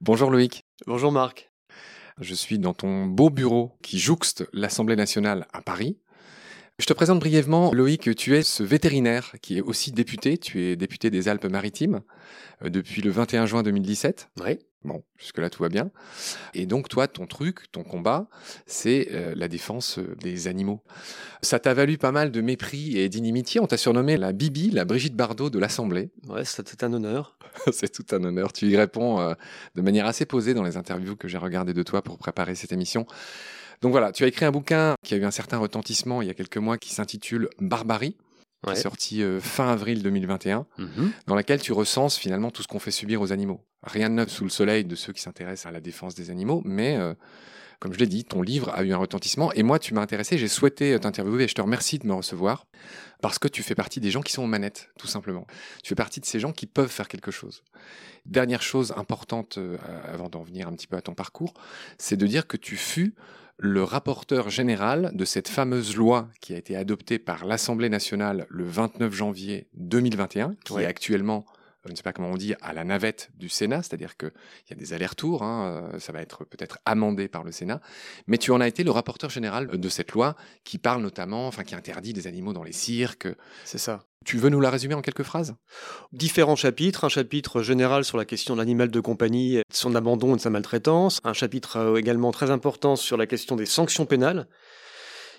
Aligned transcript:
Bonjour 0.00 0.30
Loïc. 0.30 0.64
Bonjour 0.86 1.12
Marc. 1.12 1.52
Je 2.20 2.34
suis 2.34 2.58
dans 2.58 2.74
ton 2.74 3.06
beau 3.06 3.30
bureau 3.30 3.76
qui 3.82 3.98
jouxte 3.98 4.46
l'Assemblée 4.52 4.96
nationale 4.96 5.46
à 5.52 5.62
Paris. 5.62 5.98
Je 6.80 6.86
te 6.86 6.94
présente 6.94 7.20
brièvement, 7.20 7.74
Loïc, 7.74 8.16
tu 8.16 8.34
es 8.38 8.42
ce 8.42 8.62
vétérinaire 8.62 9.34
qui 9.42 9.58
est 9.58 9.60
aussi 9.60 9.92
député. 9.92 10.38
Tu 10.38 10.62
es 10.62 10.76
député 10.76 11.10
des 11.10 11.28
Alpes-Maritimes 11.28 12.00
euh, 12.64 12.70
depuis 12.70 13.02
le 13.02 13.10
21 13.10 13.44
juin 13.44 13.62
2017. 13.62 14.30
Oui. 14.42 14.58
Bon, 14.82 15.02
jusque-là, 15.18 15.50
tout 15.50 15.62
va 15.62 15.68
bien. 15.68 15.90
Et 16.54 16.64
donc, 16.64 16.88
toi, 16.88 17.06
ton 17.06 17.26
truc, 17.26 17.70
ton 17.70 17.82
combat, 17.82 18.30
c'est 18.64 19.08
euh, 19.10 19.34
la 19.36 19.46
défense 19.48 19.98
euh, 19.98 20.16
des 20.22 20.48
animaux. 20.48 20.80
Ça 21.42 21.58
t'a 21.58 21.74
valu 21.74 21.98
pas 21.98 22.12
mal 22.12 22.30
de 22.30 22.40
mépris 22.40 22.96
et 22.96 23.10
d'inimitié. 23.10 23.60
On 23.60 23.66
t'a 23.66 23.76
surnommé 23.76 24.16
la 24.16 24.32
Bibi, 24.32 24.70
la 24.70 24.86
Brigitte 24.86 25.14
Bardot 25.14 25.50
de 25.50 25.58
l'Assemblée. 25.58 26.08
Ouais, 26.28 26.46
c'est 26.46 26.82
un 26.82 26.94
honneur. 26.94 27.36
c'est 27.72 27.92
tout 27.92 28.06
un 28.16 28.24
honneur. 28.24 28.54
Tu 28.54 28.68
y 28.68 28.76
réponds 28.78 29.20
euh, 29.20 29.34
de 29.74 29.82
manière 29.82 30.06
assez 30.06 30.24
posée 30.24 30.54
dans 30.54 30.62
les 30.62 30.78
interviews 30.78 31.14
que 31.14 31.28
j'ai 31.28 31.36
regardées 31.36 31.74
de 31.74 31.82
toi 31.82 32.00
pour 32.00 32.16
préparer 32.16 32.54
cette 32.54 32.72
émission. 32.72 33.06
Donc 33.82 33.92
voilà, 33.92 34.12
tu 34.12 34.24
as 34.24 34.26
écrit 34.26 34.44
un 34.44 34.50
bouquin 34.50 34.94
qui 35.02 35.14
a 35.14 35.16
eu 35.16 35.24
un 35.24 35.30
certain 35.30 35.58
retentissement 35.58 36.22
il 36.22 36.28
y 36.28 36.30
a 36.30 36.34
quelques 36.34 36.58
mois 36.58 36.78
qui 36.78 36.92
s'intitule 36.92 37.48
Barbarie 37.60 38.16
qui 38.66 38.72
est 38.72 38.82
sorti 38.82 39.22
euh, 39.22 39.40
fin 39.40 39.72
avril 39.72 40.02
2021, 40.02 40.66
mhm. 40.78 41.12
dans 41.26 41.34
laquelle 41.34 41.60
tu 41.60 41.72
recenses 41.72 42.18
finalement 42.18 42.50
tout 42.50 42.62
ce 42.62 42.68
qu'on 42.68 42.78
fait 42.78 42.90
subir 42.90 43.20
aux 43.20 43.32
animaux. 43.32 43.64
Rien 43.82 44.10
de 44.10 44.14
neuf 44.16 44.28
sous 44.28 44.44
le 44.44 44.50
soleil 44.50 44.84
de 44.84 44.94
ceux 44.94 45.12
qui 45.12 45.22
s'intéressent 45.22 45.66
à 45.66 45.70
la 45.70 45.80
défense 45.80 46.14
des 46.14 46.30
animaux, 46.30 46.60
mais 46.64 46.96
euh, 46.98 47.14
comme 47.78 47.94
je 47.94 47.98
l'ai 47.98 48.06
dit, 48.06 48.24
ton 48.24 48.42
livre 48.42 48.68
a 48.74 48.82
eu 48.82 48.92
un 48.92 48.98
retentissement 48.98 49.50
et 49.54 49.62
moi 49.62 49.78
tu 49.78 49.94
m'as 49.94 50.02
intéressé, 50.02 50.36
j'ai 50.36 50.48
souhaité 50.48 50.98
t'interviewer 51.00 51.44
et 51.44 51.48
je 51.48 51.54
te 51.54 51.62
remercie 51.62 51.98
de 51.98 52.06
me 52.06 52.12
recevoir 52.12 52.66
parce 53.22 53.38
que 53.38 53.48
tu 53.48 53.62
fais 53.62 53.74
partie 53.74 54.00
des 54.00 54.10
gens 54.10 54.20
qui 54.20 54.32
sont 54.32 54.42
aux 54.42 54.46
manettes, 54.46 54.90
tout 54.98 55.06
simplement. 55.06 55.46
Tu 55.82 55.88
fais 55.88 55.94
partie 55.94 56.20
de 56.20 56.26
ces 56.26 56.38
gens 56.38 56.52
qui 56.52 56.66
peuvent 56.66 56.90
faire 56.90 57.08
quelque 57.08 57.30
chose. 57.30 57.62
Dernière 58.26 58.60
chose 58.60 58.92
importante 58.98 59.56
euh, 59.56 59.78
avant 60.04 60.28
d'en 60.28 60.42
venir 60.42 60.68
un 60.68 60.72
petit 60.72 60.86
peu 60.86 60.98
à 60.98 61.02
ton 61.02 61.14
parcours, 61.14 61.54
c'est 61.96 62.18
de 62.18 62.26
dire 62.26 62.46
que 62.46 62.58
tu 62.58 62.76
fus 62.76 63.14
le 63.62 63.84
rapporteur 63.84 64.48
général 64.48 65.10
de 65.12 65.24
cette 65.26 65.48
fameuse 65.48 65.94
loi 65.94 66.28
qui 66.40 66.54
a 66.54 66.56
été 66.56 66.76
adoptée 66.76 67.18
par 67.18 67.44
l'Assemblée 67.44 67.90
nationale 67.90 68.46
le 68.48 68.64
29 68.64 69.12
janvier 69.12 69.66
2021, 69.74 70.54
qui 70.64 70.78
est 70.78 70.86
actuellement 70.86 71.44
je 71.84 71.90
ne 71.90 71.96
sais 71.96 72.02
pas 72.02 72.12
comment 72.12 72.30
on 72.30 72.36
dit, 72.36 72.54
à 72.60 72.72
la 72.72 72.84
navette 72.84 73.30
du 73.34 73.48
Sénat, 73.48 73.82
c'est-à-dire 73.82 74.16
qu'il 74.16 74.32
y 74.70 74.72
a 74.72 74.76
des 74.76 74.92
allers-retours, 74.92 75.42
hein, 75.42 75.90
euh, 75.94 75.98
ça 75.98 76.12
va 76.12 76.20
être 76.20 76.44
peut-être 76.44 76.78
amendé 76.84 77.28
par 77.28 77.44
le 77.44 77.52
Sénat, 77.52 77.80
mais 78.26 78.38
tu 78.38 78.50
en 78.50 78.60
as 78.60 78.68
été 78.68 78.84
le 78.84 78.90
rapporteur 78.90 79.30
général 79.30 79.68
de 79.68 79.88
cette 79.88 80.12
loi 80.12 80.36
qui 80.64 80.78
parle 80.78 81.02
notamment, 81.02 81.46
enfin 81.46 81.64
qui 81.64 81.74
interdit 81.74 82.12
des 82.12 82.26
animaux 82.26 82.52
dans 82.52 82.62
les 82.62 82.72
cirques. 82.72 83.28
C'est 83.64 83.78
ça. 83.78 84.04
Tu 84.26 84.36
veux 84.36 84.50
nous 84.50 84.60
la 84.60 84.68
résumer 84.68 84.94
en 84.94 85.00
quelques 85.00 85.22
phrases? 85.22 85.54
Différents 86.12 86.56
chapitres. 86.56 87.04
Un 87.04 87.08
chapitre 87.08 87.62
général 87.62 88.04
sur 88.04 88.18
la 88.18 88.26
question 88.26 88.54
de 88.54 88.60
l'animal 88.60 88.90
de 88.90 89.00
compagnie, 89.00 89.62
son 89.72 89.94
abandon 89.94 90.34
et 90.34 90.36
de 90.36 90.42
sa 90.42 90.50
maltraitance. 90.50 91.20
Un 91.24 91.32
chapitre 91.32 91.78
euh, 91.78 91.96
également 91.96 92.30
très 92.30 92.50
important 92.50 92.96
sur 92.96 93.16
la 93.16 93.26
question 93.26 93.56
des 93.56 93.64
sanctions 93.64 94.04
pénales 94.04 94.46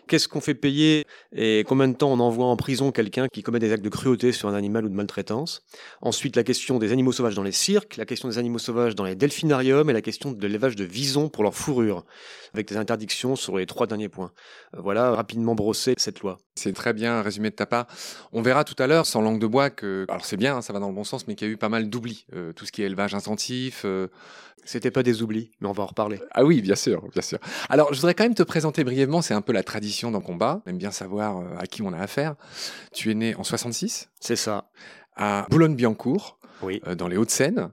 Qu'est-ce 0.08 0.28
qu'on 0.28 0.42
fait 0.42 0.56
payer 0.56 1.06
et 1.34 1.64
combien 1.68 1.88
de 1.88 1.96
temps 1.96 2.12
on 2.12 2.20
envoie 2.20 2.46
en 2.46 2.58
prison 2.58 2.92
quelqu'un 2.92 3.28
qui 3.28 3.44
commet 3.44 3.60
des 3.60 3.72
actes 3.72 3.84
de 3.84 3.90
cruauté 3.90 4.32
sur 4.32 4.50
un 4.50 4.54
animal 4.54 4.86
ou 4.86 4.90
de 4.90 4.94
maltraitance? 4.94 5.62
Ensuite, 6.02 6.36
la 6.36 6.44
question 6.44 6.80
des 6.80 6.92
animaux 6.92 7.12
sauvages 7.12 7.36
dans 7.36 7.44
les 7.44 7.52
cirques, 7.52 7.98
la 7.98 8.06
question 8.06 8.28
des 8.28 8.38
animaux 8.38 8.60
sauvages 8.60 8.96
dans 8.96 9.06
les 9.06 9.16
delphinariums 9.16 9.90
et 9.90 9.94
la 9.94 10.02
question 10.02 10.32
de 10.32 10.42
l'élevage 10.48 10.76
de 10.76 10.84
visons 10.84 11.30
pour 11.30 11.44
leur 11.44 11.56
fourrure, 11.56 12.06
avec 12.54 12.68
des 12.68 12.78
interdictions 12.78 13.36
sur 13.36 13.58
les 13.58 13.66
trois 13.66 13.88
derniers 13.88 14.10
points. 14.10 14.32
Euh, 14.76 14.82
voilà, 14.82 15.12
rapidement 15.12 15.56
brossé 15.56 15.94
cette 15.98 16.20
loi. 16.20 16.40
C'est 16.56 16.74
très 16.74 16.94
bien 16.94 17.22
résumé 17.22 17.50
de 17.50 17.56
ta 17.56 17.66
part. 17.66 17.88
On 18.34 18.42
verra 18.42 18.64
tout 18.64 18.76
à 18.80 18.88
l'heure, 18.88 19.06
sans 19.06 19.22
langue 19.22 19.40
de 19.40 19.48
bois, 19.48 19.70
que, 19.70 20.06
alors 20.10 20.26
c'est 20.26 20.38
bien, 20.38 20.58
hein, 20.58 20.62
ça 20.62 20.74
va 20.74 20.80
dans 20.80 20.90
le 20.90 20.96
bon 20.96 21.06
sens, 21.06 21.28
mais 21.28 21.36
qu'il 21.36 21.48
y 21.48 21.52
a 21.52 21.54
eu 21.54 21.58
pas 21.58 21.70
mal 21.70 21.90
d'oublis. 21.90 22.26
Euh, 22.34 22.52
tout 22.54 22.66
ce 22.66 22.72
qui 22.72 22.84
est 22.84 22.86
élevage 22.86 23.16
intensif, 23.16 23.84
euh, 23.86 24.08
c'était 24.64 24.92
pas 24.92 25.04
des 25.04 25.22
oublis, 25.24 25.52
mais 25.60 25.68
on 25.68 25.72
va 25.72 25.84
en 25.84 25.88
reparler. 25.88 26.20
Ah 26.32 26.44
oui, 26.44 26.62
bien 26.62 26.76
sûr, 26.76 27.02
bien 27.12 27.22
sûr. 27.22 27.40
Alors, 27.70 27.94
je 27.94 28.00
voudrais 28.00 28.14
quand 28.14 28.24
même 28.24 28.36
te 28.36 28.44
présenter 28.44 28.84
brièvement, 28.84 29.22
c'est 29.22 29.34
un 29.34 29.42
peu 29.42 29.54
la 29.54 29.64
tradition 29.64 29.91
d'un 30.12 30.22
combat, 30.22 30.62
on 30.66 30.70
aime 30.70 30.78
bien 30.78 30.92
savoir 30.92 31.38
euh, 31.38 31.58
à 31.58 31.68
qui 31.68 31.82
on 31.82 31.94
a 31.94 32.00
affaire. 32.00 32.36
Tu 32.94 33.12
es 33.12 33.14
né 33.14 33.36
en 33.36 33.44
66 33.44 34.10
C'est 34.20 34.36
ça. 34.36 34.70
À 35.16 35.46
Boulogne-Billancourt, 35.50 36.40
oui. 36.62 36.82
Euh, 36.88 36.96
dans 36.96 37.08
les 37.08 37.18
Hauts-de-Seine. 37.18 37.72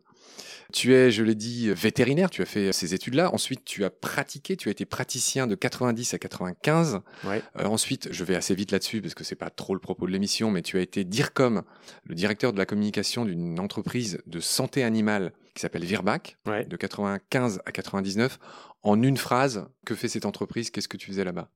Tu 0.70 0.92
es, 0.92 1.10
je 1.10 1.22
l'ai 1.22 1.34
dit, 1.34 1.70
vétérinaire, 1.70 2.28
tu 2.28 2.42
as 2.42 2.44
fait 2.44 2.72
ces 2.72 2.92
études-là. 2.92 3.32
Ensuite, 3.32 3.64
tu 3.64 3.86
as 3.86 3.90
pratiqué, 3.90 4.54
tu 4.54 4.68
as 4.68 4.72
été 4.72 4.84
praticien 4.84 5.46
de 5.46 5.54
90 5.54 6.12
à 6.12 6.18
95. 6.18 7.00
Ouais. 7.24 7.42
Euh, 7.58 7.64
ensuite, 7.64 8.08
je 8.12 8.22
vais 8.22 8.34
assez 8.34 8.54
vite 8.54 8.70
là-dessus 8.70 9.00
parce 9.00 9.14
que 9.14 9.24
c'est 9.24 9.34
pas 9.34 9.48
trop 9.48 9.72
le 9.72 9.80
propos 9.80 10.06
de 10.06 10.12
l'émission, 10.12 10.50
mais 10.50 10.60
tu 10.60 10.76
as 10.76 10.80
été 10.80 11.04
DIRCOM, 11.04 11.62
le 12.04 12.14
directeur 12.14 12.52
de 12.52 12.58
la 12.58 12.66
communication 12.66 13.24
d'une 13.24 13.58
entreprise 13.58 14.20
de 14.26 14.40
santé 14.40 14.84
animale 14.84 15.32
qui 15.54 15.62
s'appelle 15.62 15.84
Virbac, 15.84 16.36
de 16.46 16.76
95 16.76 17.62
à 17.64 17.72
99. 17.72 18.38
En 18.82 19.02
une 19.02 19.16
phrase, 19.16 19.66
que 19.86 19.94
fait 19.94 20.08
cette 20.08 20.26
entreprise? 20.26 20.70
Qu'est-ce 20.70 20.88
que 20.88 20.98
tu 20.98 21.06
faisais 21.06 21.24
là-bas? 21.24 21.50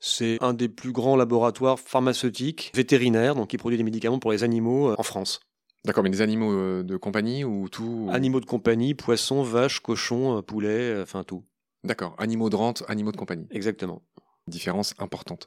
C'est 0.00 0.38
un 0.40 0.54
des 0.54 0.68
plus 0.68 0.92
grands 0.92 1.16
laboratoires 1.16 1.78
pharmaceutiques 1.78 2.70
vétérinaires, 2.74 3.34
donc 3.34 3.48
qui 3.48 3.58
produit 3.58 3.78
des 3.78 3.84
médicaments 3.84 4.18
pour 4.18 4.32
les 4.32 4.44
animaux 4.44 4.90
euh, 4.90 4.94
en 4.98 5.02
France. 5.02 5.40
D'accord, 5.84 6.02
mais 6.02 6.10
des 6.10 6.22
animaux 6.22 6.52
euh, 6.52 6.82
de 6.82 6.96
compagnie 6.96 7.44
ou 7.44 7.68
tout 7.68 8.08
Animaux 8.12 8.40
de 8.40 8.46
compagnie, 8.46 8.94
poissons, 8.94 9.42
vaches, 9.42 9.80
cochons, 9.80 10.38
euh, 10.38 10.42
poulets, 10.42 11.00
enfin 11.00 11.24
tout. 11.24 11.44
D'accord, 11.84 12.14
animaux 12.18 12.50
de 12.50 12.56
rente, 12.56 12.82
animaux 12.88 13.12
de 13.12 13.16
compagnie. 13.16 13.46
Exactement. 13.50 14.02
Différence 14.48 14.94
importante. 14.98 15.46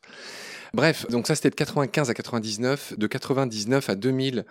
Bref, 0.74 1.08
donc 1.10 1.28
ça 1.28 1.36
c'était 1.36 1.50
de 1.50 1.56
95 1.56 2.10
à 2.10 2.14
99. 2.14 2.94
De 2.98 3.08
99 3.08 3.90
à 3.90 3.96
2000, 3.96 4.46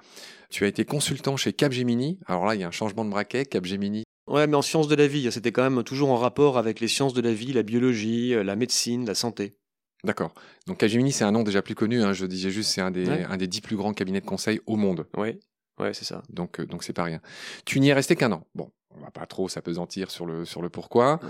tu 0.50 0.64
as 0.64 0.66
été 0.66 0.84
consultant 0.84 1.36
chez 1.36 1.52
Capgemini. 1.52 2.19
Alors 2.26 2.44
là, 2.44 2.56
il 2.56 2.60
y 2.60 2.64
a 2.64 2.69
un 2.69 2.72
changement 2.72 3.04
de 3.04 3.10
braquet, 3.10 3.46
Capgemini. 3.46 4.02
Ouais, 4.26 4.46
mais 4.46 4.56
en 4.56 4.62
sciences 4.62 4.88
de 4.88 4.94
la 4.96 5.06
vie, 5.06 5.30
c'était 5.32 5.52
quand 5.52 5.69
même 5.69 5.82
toujours 5.82 6.10
en 6.10 6.16
rapport 6.16 6.58
avec 6.58 6.80
les 6.80 6.88
sciences 6.88 7.14
de 7.14 7.20
la 7.20 7.32
vie, 7.32 7.52
la 7.52 7.62
biologie, 7.62 8.34
la 8.34 8.56
médecine, 8.56 9.06
la 9.06 9.14
santé. 9.14 9.59
D'accord. 10.05 10.33
Donc 10.66 10.78
Capgemini, 10.78 11.12
c'est 11.12 11.25
un 11.25 11.33
nom 11.33 11.43
déjà 11.43 11.62
plus 11.62 11.75
connu. 11.75 12.03
Hein. 12.03 12.12
Je 12.12 12.27
disais 12.27 12.50
juste, 12.50 12.71
c'est 12.71 12.81
un 12.81 12.91
des, 12.91 13.09
un 13.09 13.37
des 13.37 13.47
dix 13.47 13.61
plus 13.61 13.77
grands 13.77 13.93
cabinets 13.93 14.21
de 14.21 14.27
conseil 14.27 14.61
au 14.66 14.77
monde. 14.77 15.06
Oui. 15.16 15.38
Ouais, 15.78 15.94
c'est 15.94 16.05
ça. 16.05 16.22
Donc, 16.28 16.61
euh, 16.61 16.66
donc 16.66 16.84
c'est 16.84 16.93
pas 16.93 17.05
rien. 17.05 17.21
Tu 17.65 17.81
n'y 17.81 17.88
es 17.88 17.94
resté 17.94 18.15
qu'un 18.15 18.33
an. 18.33 18.44
Bon, 18.55 18.71
on 18.97 19.00
va 19.00 19.11
pas 19.11 19.25
trop 19.27 19.49
s'apesantir 19.49 20.11
sur 20.11 20.27
le, 20.27 20.44
sur 20.44 20.61
le 20.61 20.69
pourquoi. 20.69 21.21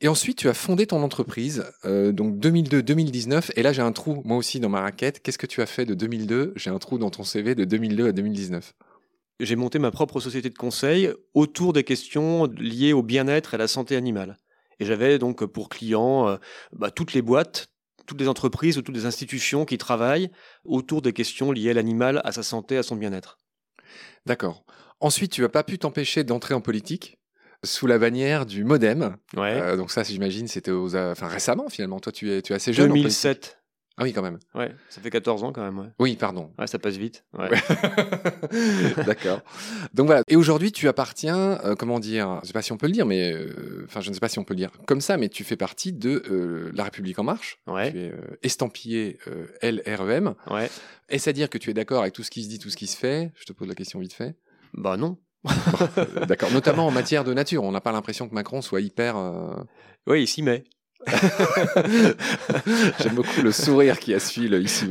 Et 0.00 0.08
ensuite, 0.08 0.38
tu 0.38 0.48
as 0.48 0.54
fondé 0.54 0.86
ton 0.86 1.02
entreprise, 1.02 1.64
euh, 1.84 2.12
donc 2.12 2.36
2002-2019. 2.36 3.50
Et 3.56 3.62
là, 3.62 3.72
j'ai 3.72 3.82
un 3.82 3.92
trou, 3.92 4.22
moi 4.24 4.36
aussi, 4.36 4.60
dans 4.60 4.70
ma 4.70 4.80
raquette. 4.80 5.20
Qu'est-ce 5.20 5.38
que 5.38 5.46
tu 5.46 5.60
as 5.60 5.66
fait 5.66 5.84
de 5.84 5.94
2002 5.94 6.54
J'ai 6.56 6.70
un 6.70 6.78
trou 6.78 6.98
dans 6.98 7.10
ton 7.10 7.24
CV 7.24 7.54
de 7.54 7.64
2002 7.64 8.08
à 8.08 8.12
2019. 8.12 8.74
J'ai 9.40 9.56
monté 9.56 9.78
ma 9.78 9.90
propre 9.90 10.20
société 10.20 10.48
de 10.48 10.56
conseil 10.56 11.10
autour 11.34 11.72
des 11.72 11.84
questions 11.84 12.46
liées 12.46 12.92
au 12.92 13.02
bien-être 13.02 13.54
et 13.54 13.56
à 13.56 13.58
la 13.58 13.68
santé 13.68 13.94
animale. 13.94 14.36
Et 14.80 14.84
j'avais 14.84 15.18
donc 15.18 15.44
pour 15.44 15.68
clients 15.68 16.28
euh, 16.28 16.36
bah, 16.72 16.90
toutes 16.90 17.12
les 17.12 17.22
boîtes, 17.22 17.68
toutes 18.08 18.20
les 18.20 18.26
entreprises 18.26 18.78
ou 18.78 18.82
toutes 18.82 18.96
les 18.96 19.06
institutions 19.06 19.64
qui 19.64 19.78
travaillent 19.78 20.30
autour 20.64 21.02
des 21.02 21.12
questions 21.12 21.52
liées 21.52 21.70
à 21.70 21.74
l'animal, 21.74 22.20
à 22.24 22.32
sa 22.32 22.42
santé, 22.42 22.76
à 22.76 22.82
son 22.82 22.96
bien-être. 22.96 23.38
D'accord. 24.26 24.64
Ensuite, 24.98 25.30
tu 25.30 25.42
n'as 25.42 25.48
pas 25.48 25.62
pu 25.62 25.78
t'empêcher 25.78 26.24
d'entrer 26.24 26.54
en 26.54 26.60
politique 26.60 27.18
sous 27.64 27.86
la 27.86 27.98
bannière 27.98 28.46
du 28.46 28.64
Modem. 28.64 29.16
Ouais. 29.36 29.60
Euh, 29.60 29.76
donc 29.76 29.90
ça, 29.90 30.02
j'imagine, 30.02 30.48
c'était 30.48 30.70
aux, 30.70 30.96
enfin 30.96 31.28
récemment 31.28 31.68
finalement. 31.68 32.00
Toi, 32.00 32.12
tu 32.12 32.30
es, 32.32 32.42
tu 32.42 32.52
es 32.52 32.56
assez 32.56 32.72
jeune. 32.72 32.88
2007. 32.88 33.57
Ah 34.00 34.04
oui, 34.04 34.12
quand 34.12 34.22
même. 34.22 34.38
Ouais, 34.54 34.72
ça 34.88 35.00
fait 35.00 35.10
14 35.10 35.42
ans 35.42 35.52
quand 35.52 35.62
même. 35.62 35.76
Ouais. 35.76 35.88
Oui, 35.98 36.14
pardon. 36.14 36.52
Ouais, 36.56 36.68
ça 36.68 36.78
passe 36.78 36.96
vite. 36.96 37.24
Ouais. 37.36 37.48
D'accord. 39.04 39.40
Donc 39.92 40.06
voilà. 40.06 40.22
Et 40.28 40.36
aujourd'hui, 40.36 40.70
tu 40.70 40.86
appartiens, 40.86 41.58
euh, 41.64 41.74
comment 41.74 41.98
dire, 41.98 42.36
je 42.36 42.40
ne 42.42 42.46
sais 42.46 42.52
pas 42.52 42.62
si 42.62 42.70
on 42.70 42.76
peut 42.76 42.86
le 42.86 42.92
dire, 42.92 43.06
mais 43.06 43.32
euh, 43.32 43.84
enfin, 43.86 44.00
je 44.00 44.10
ne 44.10 44.14
sais 44.14 44.20
pas 44.20 44.28
si 44.28 44.38
on 44.38 44.44
peut 44.44 44.54
le 44.54 44.58
dire 44.58 44.70
comme 44.86 45.00
ça, 45.00 45.16
mais 45.16 45.28
tu 45.28 45.42
fais 45.42 45.56
partie 45.56 45.92
de 45.92 46.22
euh, 46.30 46.70
La 46.74 46.84
République 46.84 47.18
en 47.18 47.24
Marche. 47.24 47.58
Ouais. 47.66 47.90
Tu 47.90 47.98
es 47.98 48.12
estampillé 48.44 49.18
LREM. 49.62 50.34
Ouais. 50.48 50.70
Est-ce 51.08 51.28
à 51.28 51.32
dire 51.32 51.50
que 51.50 51.58
tu 51.58 51.70
es 51.70 51.74
d'accord 51.74 52.02
avec 52.02 52.14
tout 52.14 52.22
ce 52.22 52.30
qui 52.30 52.44
se 52.44 52.48
dit, 52.48 52.60
tout 52.60 52.70
ce 52.70 52.76
qui 52.76 52.86
se 52.86 52.96
fait? 52.96 53.32
Je 53.34 53.46
te 53.46 53.52
pose 53.52 53.66
la 53.66 53.74
question 53.74 53.98
vite 53.98 54.12
fait. 54.12 54.36
Bah 54.74 54.96
non. 54.96 55.18
D'accord. 56.28 56.52
Notamment 56.52 56.86
en 56.86 56.92
matière 56.92 57.24
de 57.24 57.34
nature. 57.34 57.64
On 57.64 57.72
n'a 57.72 57.80
pas 57.80 57.92
l'impression 57.92 58.28
que 58.28 58.34
Macron 58.34 58.62
soit 58.62 58.80
hyper. 58.80 59.16
Oui, 60.06 60.22
il 60.22 60.26
s'y 60.28 60.42
met. 60.42 60.64
J'aime 63.00 63.14
beaucoup 63.14 63.42
le 63.42 63.52
sourire 63.52 63.98
qui 63.98 64.14
a 64.14 64.20
suivi 64.20 64.48
le 64.48 64.60
ici. 64.60 64.86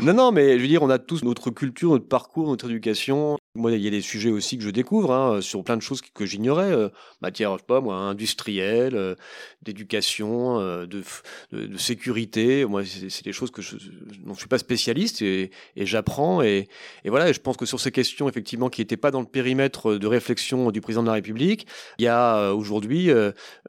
Non, 0.00 0.14
non, 0.14 0.32
mais 0.32 0.56
je 0.56 0.62
veux 0.62 0.68
dire, 0.68 0.82
on 0.82 0.90
a 0.90 0.98
tous 0.98 1.22
notre 1.22 1.50
culture, 1.50 1.90
notre 1.90 2.08
parcours, 2.08 2.48
notre 2.48 2.70
éducation. 2.70 3.38
Moi, 3.56 3.70
il 3.70 3.82
y 3.82 3.86
a 3.86 3.90
des 3.90 4.00
sujets 4.00 4.30
aussi 4.30 4.58
que 4.58 4.64
je 4.64 4.70
découvre 4.70 5.12
hein, 5.12 5.40
sur 5.40 5.62
plein 5.62 5.76
de 5.76 5.82
choses 5.82 6.00
que, 6.00 6.26
j'ignorais, 6.26 6.72
euh, 6.72 6.88
matière, 7.20 7.52
je 7.52 7.58
sais 7.58 7.64
pas 7.64 7.80
moi, 7.80 7.94
industrielle, 7.94 8.96
euh, 8.96 9.14
d'éducation, 9.62 10.58
euh, 10.58 10.86
de, 10.86 11.04
de, 11.52 11.76
sécurité. 11.76 12.64
Moi, 12.64 12.82
c'est 12.84 13.24
des 13.24 13.32
choses 13.32 13.52
que 13.52 13.62
je, 13.62 13.76
dont 14.24 14.34
je 14.34 14.40
suis 14.40 14.48
pas 14.48 14.58
spécialiste 14.58 15.22
et, 15.22 15.52
et 15.76 15.86
j'apprends. 15.86 16.42
Et, 16.42 16.66
et, 17.04 17.10
voilà, 17.10 17.28
et 17.28 17.32
je 17.32 17.40
pense 17.40 17.56
que 17.56 17.64
sur 17.64 17.78
ces 17.78 17.92
questions, 17.92 18.28
effectivement, 18.28 18.68
qui 18.70 18.80
n'étaient 18.80 18.96
pas 18.96 19.12
dans 19.12 19.20
le 19.20 19.26
périmètre 19.26 19.94
de 19.94 20.06
réflexion 20.08 20.72
du 20.72 20.80
président 20.80 21.04
de 21.04 21.08
la 21.08 21.14
République, 21.14 21.68
il 21.98 22.06
y 22.06 22.08
a 22.08 22.52
aujourd'hui 22.54 23.10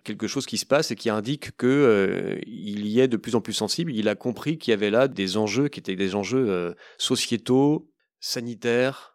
quelque 0.03 0.25
chose 0.25 0.47
qui 0.47 0.57
se 0.57 0.65
passe 0.65 0.89
et 0.89 0.95
qui 0.95 1.11
indique 1.11 1.55
que 1.57 2.39
il 2.47 2.87
y 2.87 3.01
est 3.01 3.07
de 3.07 3.17
plus 3.17 3.35
en 3.35 3.41
plus 3.41 3.53
sensible. 3.53 3.91
Il 3.93 4.09
a 4.09 4.15
compris 4.15 4.57
qu'il 4.57 4.71
y 4.71 4.73
avait 4.73 4.89
là 4.89 5.07
des 5.07 5.37
enjeux 5.37 5.67
qui 5.67 5.79
étaient 5.79 5.95
des 5.95 6.15
enjeux 6.15 6.75
sociétaux, 6.97 7.91
sanitaires 8.19 9.14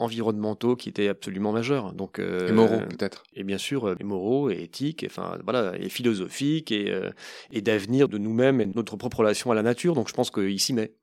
environnementaux 0.00 0.76
qui 0.76 0.88
étaient 0.88 1.08
absolument 1.08 1.52
majeurs. 1.52 1.92
Donc, 1.92 2.18
euh, 2.18 2.48
et 2.48 2.52
moraux 2.52 2.80
peut-être. 2.88 3.22
Et 3.34 3.44
bien 3.44 3.58
sûr, 3.58 3.88
euh, 3.88 3.96
et 4.00 4.04
moraux 4.04 4.50
et 4.50 4.62
éthiques, 4.62 5.02
et, 5.02 5.06
enfin 5.06 5.38
voilà, 5.44 5.76
et 5.78 5.88
philosophiques 5.88 6.72
et, 6.72 6.90
euh, 6.90 7.10
et 7.52 7.60
d'avenir 7.60 8.08
de 8.08 8.18
nous-mêmes 8.18 8.60
et 8.60 8.66
de 8.66 8.72
notre 8.74 8.96
propre 8.96 9.18
relation 9.18 9.50
à 9.50 9.54
la 9.54 9.62
nature. 9.62 9.94
Donc 9.94 10.08
je 10.08 10.14
pense 10.14 10.30
qu'il 10.30 10.58
s'y 10.58 10.72
met. 10.72 10.94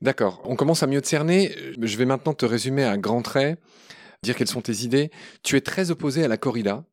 D'accord. 0.00 0.42
On 0.44 0.56
commence 0.56 0.82
à 0.82 0.86
mieux 0.86 1.00
te 1.00 1.06
cerner. 1.06 1.54
Je 1.80 1.96
vais 1.96 2.04
maintenant 2.04 2.34
te 2.34 2.44
résumer 2.44 2.84
à 2.84 2.96
grands 2.96 3.22
traits, 3.22 3.58
dire 4.22 4.34
quelles 4.34 4.48
sont 4.48 4.60
tes 4.60 4.84
idées. 4.84 5.10
Tu 5.42 5.56
es 5.56 5.60
très 5.60 5.90
opposé 5.90 6.24
à 6.24 6.28
la 6.28 6.36
corrida. 6.36 6.84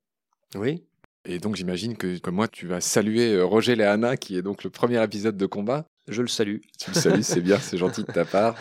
Oui. 0.56 0.83
Et 1.25 1.39
donc 1.39 1.56
j'imagine 1.56 1.97
que, 1.97 2.18
comme 2.19 2.35
moi, 2.35 2.47
tu 2.47 2.68
vas 2.68 2.81
saluer 2.81 3.39
Roger 3.41 3.75
Léana, 3.75 4.18
qui 4.18 4.38
est 4.38 4.41
donc 4.41 4.63
le 4.63 4.69
premier 4.69 5.03
épisode 5.03 5.38
de 5.38 5.45
combat. 5.45 5.85
Je 6.07 6.21
le 6.21 6.27
salue. 6.27 6.57
Tu 6.79 6.91
le 6.91 6.95
salues, 6.95 7.23
c'est 7.23 7.41
bien, 7.41 7.59
c'est 7.59 7.77
gentil 7.77 8.03
de 8.03 8.12
ta 8.12 8.25
part. 8.25 8.56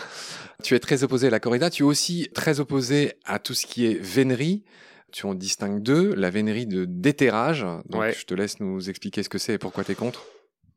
Tu 0.63 0.75
es 0.75 0.79
très 0.79 1.03
opposé 1.05 1.29
à 1.29 1.31
la 1.31 1.41
corrida. 1.41 1.71
Tu 1.71 1.83
es 1.83 1.87
aussi 1.87 2.29
très 2.35 2.61
opposé 2.61 3.15
à 3.25 3.39
tout 3.39 3.55
ce 3.55 3.67
qui 3.67 3.87
est 3.87 3.95
vénerie. 3.95 4.63
Tu 5.11 5.27
en 5.27 5.35
distingues 5.35 5.83
deux. 5.83 6.15
La 6.15 6.31
vénerie 6.31 6.67
de 6.67 6.85
déterrage. 6.85 7.67
Donc, 7.89 8.05
je 8.17 8.25
te 8.27 8.35
laisse 8.35 8.61
nous 8.61 8.91
expliquer 8.91 9.23
ce 9.23 9.29
que 9.29 9.39
c'est 9.39 9.55
et 9.55 9.59
pourquoi 9.59 9.85
tu 9.85 9.93
es 9.93 9.95
contre 9.95 10.25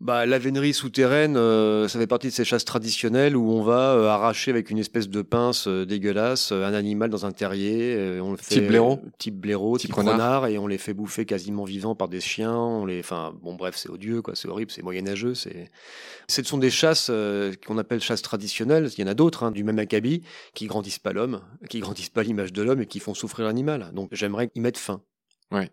bah, 0.03 0.25
la 0.25 0.37
vénerie 0.37 0.73
souterraine, 0.73 1.37
euh, 1.37 1.87
ça 1.87 1.97
fait 1.97 2.07
partie 2.07 2.27
de 2.27 2.33
ces 2.33 2.43
chasses 2.43 2.65
traditionnelles 2.65 3.37
où 3.37 3.49
on 3.53 3.63
va 3.63 3.93
euh, 3.93 4.09
arracher 4.09 4.51
avec 4.51 4.69
une 4.69 4.77
espèce 4.77 5.07
de 5.07 5.21
pince 5.21 5.65
euh, 5.69 5.85
dégueulasse 5.85 6.51
un 6.51 6.73
animal 6.73 7.09
dans 7.09 7.25
un 7.25 7.31
terrier. 7.31 8.19
on 8.21 8.31
le 8.31 8.37
fait, 8.37 8.55
type 8.55 8.67
blaireau 8.67 8.99
Type 9.17 9.39
blaireau, 9.39 9.77
type, 9.77 9.93
renard. 9.93 10.47
et 10.47 10.57
on 10.57 10.67
les 10.67 10.77
fait 10.77 10.93
bouffer 10.93 11.25
quasiment 11.25 11.63
vivants 11.63 11.95
par 11.95 12.09
des 12.09 12.19
chiens. 12.19 12.53
On 12.53 12.85
les, 12.85 12.99
enfin, 12.99 13.33
bon, 13.41 13.55
bref, 13.55 13.75
c'est 13.77 13.89
odieux, 13.89 14.21
quoi, 14.21 14.35
c'est 14.35 14.49
horrible, 14.49 14.71
c'est 14.71 14.83
moyenâgeux. 14.83 15.35
C'est... 15.35 15.71
Ce 16.27 16.43
sont 16.43 16.57
des 16.57 16.69
chasses 16.69 17.09
qu'on 17.65 17.77
appelle 17.77 18.01
chasses 18.01 18.21
traditionnelles. 18.21 18.89
Il 18.97 19.01
y 19.01 19.03
en 19.05 19.11
a 19.11 19.13
d'autres, 19.13 19.43
hein, 19.43 19.51
du 19.51 19.63
même 19.63 19.79
acabit, 19.79 20.23
qui 20.53 20.67
grandissent 20.67 20.99
pas 20.99 21.13
l'homme, 21.13 21.39
qui 21.69 21.79
grandissent 21.79 22.09
pas 22.09 22.23
l'image 22.23 22.51
de 22.51 22.61
l'homme 22.61 22.81
et 22.81 22.87
qui 22.87 22.99
font 22.99 23.13
souffrir 23.13 23.45
l'animal. 23.45 23.91
Donc 23.93 24.09
j'aimerais 24.11 24.51
y 24.53 24.59
mettre 24.59 24.81
fin. 24.81 25.01
Ouais. 25.51 25.71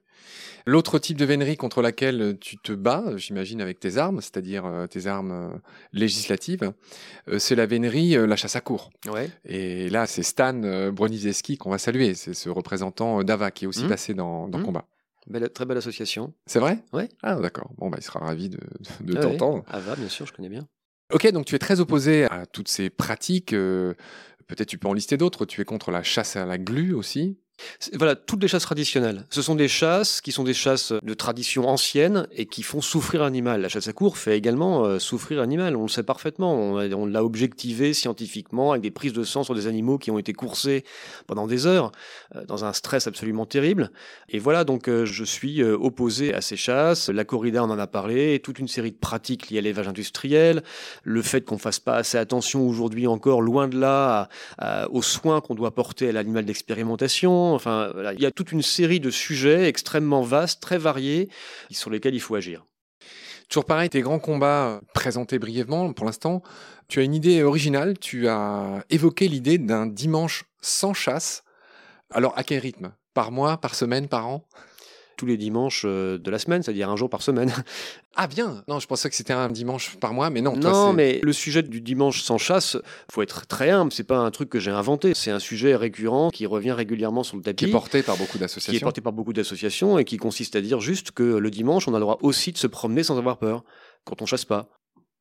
L'autre 0.66 0.98
type 0.98 1.16
de 1.16 1.24
vénerie 1.24 1.56
contre 1.56 1.82
laquelle 1.82 2.36
tu 2.40 2.58
te 2.58 2.72
bats, 2.72 3.16
j'imagine, 3.16 3.60
avec 3.60 3.80
tes 3.80 3.96
armes, 3.96 4.20
c'est-à-dire 4.20 4.66
euh, 4.66 4.86
tes 4.86 5.06
armes 5.06 5.32
euh, 5.32 5.58
législatives, 5.92 6.72
euh, 7.28 7.38
c'est 7.38 7.54
la 7.54 7.66
vénerie, 7.66 8.14
la 8.26 8.36
chasse 8.36 8.56
à 8.56 8.60
cour. 8.60 8.90
Ouais. 9.10 9.30
Et 9.44 9.88
là, 9.90 10.06
c'est 10.06 10.22
Stan 10.22 10.54
Bronizeski 10.92 11.56
qu'on 11.56 11.70
va 11.70 11.78
saluer. 11.78 12.14
C'est 12.14 12.34
ce 12.34 12.48
représentant 12.48 13.22
d'Ava 13.22 13.50
qui 13.50 13.64
est 13.64 13.68
aussi 13.68 13.84
mmh. 13.84 13.88
passé 13.88 14.14
dans, 14.14 14.48
dans 14.48 14.58
mmh. 14.58 14.64
Combat. 14.64 14.86
très 15.54 15.64
belle 15.64 15.78
association. 15.78 16.34
C'est 16.46 16.60
vrai? 16.60 16.84
Oui. 16.92 17.04
Ah, 17.22 17.36
d'accord. 17.36 17.72
Bon, 17.78 17.88
bah, 17.88 17.98
il 18.00 18.04
sera 18.04 18.20
ravi 18.20 18.48
de, 18.48 18.60
de, 19.00 19.14
t'entendre. 19.14 19.64
Ava, 19.68 19.96
bien 19.96 20.08
sûr, 20.08 20.26
je 20.26 20.32
connais 20.32 20.48
bien. 20.48 20.66
Ok, 21.12 21.28
donc 21.32 21.46
tu 21.46 21.54
es 21.54 21.58
très 21.58 21.80
opposé 21.80 22.24
à 22.24 22.46
toutes 22.46 22.68
ces 22.68 22.90
pratiques. 22.90 23.50
Peut-être 23.50 24.68
tu 24.68 24.78
peux 24.78 24.88
en 24.88 24.92
lister 24.92 25.16
d'autres. 25.16 25.44
Tu 25.44 25.60
es 25.60 25.64
contre 25.64 25.90
la 25.90 26.02
chasse 26.02 26.36
à 26.36 26.46
la 26.46 26.58
glu 26.58 26.92
aussi? 26.92 27.38
Voilà, 27.94 28.16
toutes 28.16 28.42
les 28.42 28.48
chasses 28.48 28.62
traditionnelles. 28.62 29.24
Ce 29.30 29.42
sont 29.42 29.54
des 29.54 29.68
chasses 29.68 30.20
qui 30.20 30.32
sont 30.32 30.44
des 30.44 30.54
chasses 30.54 30.92
de 31.02 31.14
tradition 31.14 31.68
ancienne 31.68 32.26
et 32.32 32.46
qui 32.46 32.62
font 32.62 32.80
souffrir 32.80 33.22
l'animal. 33.22 33.60
La 33.60 33.68
chasse 33.68 33.88
à 33.88 33.92
cour 33.92 34.18
fait 34.18 34.36
également 34.36 34.84
euh, 34.84 34.98
souffrir 34.98 35.40
l'animal, 35.40 35.76
on 35.76 35.82
le 35.82 35.88
sait 35.88 36.02
parfaitement. 36.02 36.54
On, 36.54 37.06
l'a 37.06 37.24
objectivé 37.24 37.92
scientifiquement 37.94 38.72
avec 38.72 38.82
des 38.82 38.90
prises 38.90 39.12
de 39.12 39.24
sang 39.24 39.42
sur 39.42 39.54
des 39.54 39.66
animaux 39.66 39.98
qui 39.98 40.10
ont 40.10 40.18
été 40.18 40.32
coursés 40.32 40.84
pendant 41.26 41.46
des 41.46 41.66
heures, 41.66 41.92
euh, 42.36 42.44
dans 42.44 42.64
un 42.64 42.72
stress 42.72 43.06
absolument 43.06 43.46
terrible. 43.46 43.90
Et 44.28 44.38
voilà, 44.38 44.64
donc 44.64 44.88
euh, 44.88 45.04
je 45.04 45.24
suis 45.24 45.62
opposé 45.62 46.34
à 46.34 46.40
ces 46.40 46.56
chasses. 46.56 47.08
La 47.08 47.24
corrida, 47.24 47.64
on 47.64 47.70
en 47.70 47.78
a 47.78 47.86
parlé, 47.86 48.38
toute 48.40 48.58
une 48.58 48.68
série 48.68 48.92
de 48.92 48.96
pratiques 48.96 49.50
liées 49.50 49.58
à 49.58 49.62
l'élevage 49.62 49.88
industriel, 49.88 50.62
le 51.02 51.22
fait 51.22 51.42
qu'on 51.42 51.58
fasse 51.58 51.80
pas 51.80 51.96
assez 51.96 52.18
attention 52.18 52.66
aujourd'hui 52.66 53.06
encore, 53.06 53.42
loin 53.42 53.68
de 53.68 53.78
là, 53.78 54.28
aux 54.90 55.02
soins 55.02 55.40
qu'on 55.40 55.54
doit 55.54 55.74
porter 55.74 56.08
à 56.08 56.12
l'animal 56.12 56.44
d'expérimentation 56.44 57.49
Il 57.58 58.20
y 58.20 58.26
a 58.26 58.30
toute 58.30 58.52
une 58.52 58.62
série 58.62 59.00
de 59.00 59.10
sujets 59.10 59.66
extrêmement 59.68 60.22
vastes, 60.22 60.60
très 60.60 60.78
variés, 60.78 61.28
sur 61.70 61.90
lesquels 61.90 62.14
il 62.14 62.20
faut 62.20 62.34
agir. 62.34 62.64
Toujours 63.48 63.64
pareil, 63.64 63.90
tes 63.90 64.00
grands 64.00 64.20
combats 64.20 64.68
euh, 64.68 64.80
présentés 64.94 65.40
brièvement 65.40 65.92
pour 65.92 66.06
l'instant, 66.06 66.40
tu 66.86 67.00
as 67.00 67.02
une 67.02 67.14
idée 67.14 67.42
originale, 67.42 67.98
tu 67.98 68.28
as 68.28 68.84
évoqué 68.90 69.26
l'idée 69.26 69.58
d'un 69.58 69.86
dimanche 69.86 70.44
sans 70.60 70.94
chasse. 70.94 71.42
Alors 72.10 72.32
à 72.38 72.44
quel 72.44 72.60
rythme? 72.60 72.92
Par 73.12 73.32
mois, 73.32 73.56
par 73.56 73.74
semaine, 73.74 74.06
par 74.06 74.28
an? 74.28 74.46
Tous 75.20 75.26
les 75.26 75.36
dimanches 75.36 75.82
euh, 75.84 76.16
de 76.16 76.30
la 76.30 76.38
semaine, 76.38 76.62
c'est-à-dire 76.62 76.88
un 76.88 76.96
jour 76.96 77.10
par 77.10 77.20
semaine. 77.20 77.52
Ah 78.16 78.26
bien 78.26 78.64
Non, 78.66 78.80
je 78.80 78.88
pensais 78.88 79.08
que 79.08 79.14
c'était 79.14 79.32
un 79.32 79.48
dimanche 79.48 79.96
par 80.00 80.12
mois, 80.12 80.30
mais 80.30 80.40
non. 80.40 80.56
non, 80.56 80.92
mais 80.92 81.20
le 81.22 81.32
sujet 81.32 81.62
du 81.62 81.80
dimanche 81.80 82.22
sans 82.22 82.38
chasse, 82.38 82.76
faut 83.10 83.22
être 83.22 83.46
très 83.46 83.70
humble. 83.70 83.92
C'est 83.92 84.02
pas 84.04 84.18
un 84.18 84.32
truc 84.32 84.48
que 84.48 84.58
j'ai 84.58 84.72
inventé. 84.72 85.14
C'est 85.14 85.30
un 85.30 85.38
sujet 85.38 85.76
récurrent 85.76 86.30
qui 86.30 86.44
revient 86.44 86.72
régulièrement 86.72 87.22
sur 87.22 87.36
le 87.36 87.42
tapis. 87.42 87.64
Qui 87.64 87.70
est 87.70 87.72
porté 87.72 88.02
par 88.02 88.16
beaucoup 88.16 88.36
d'associations. 88.36 88.72
Qui 88.72 88.76
est 88.78 88.80
porté 88.80 89.00
par 89.00 89.12
beaucoup 89.12 89.32
d'associations 89.32 89.96
et 89.98 90.04
qui 90.04 90.16
consiste 90.16 90.56
à 90.56 90.60
dire 90.60 90.80
juste 90.80 91.12
que 91.12 91.22
le 91.22 91.50
dimanche, 91.50 91.86
on 91.86 91.94
a 91.94 91.98
le 91.98 92.02
droit 92.02 92.18
aussi 92.22 92.50
de 92.50 92.58
se 92.58 92.66
promener 92.66 93.04
sans 93.04 93.16
avoir 93.16 93.38
peur 93.38 93.62
quand 94.04 94.20
on 94.22 94.26
chasse 94.26 94.44
pas. 94.44 94.68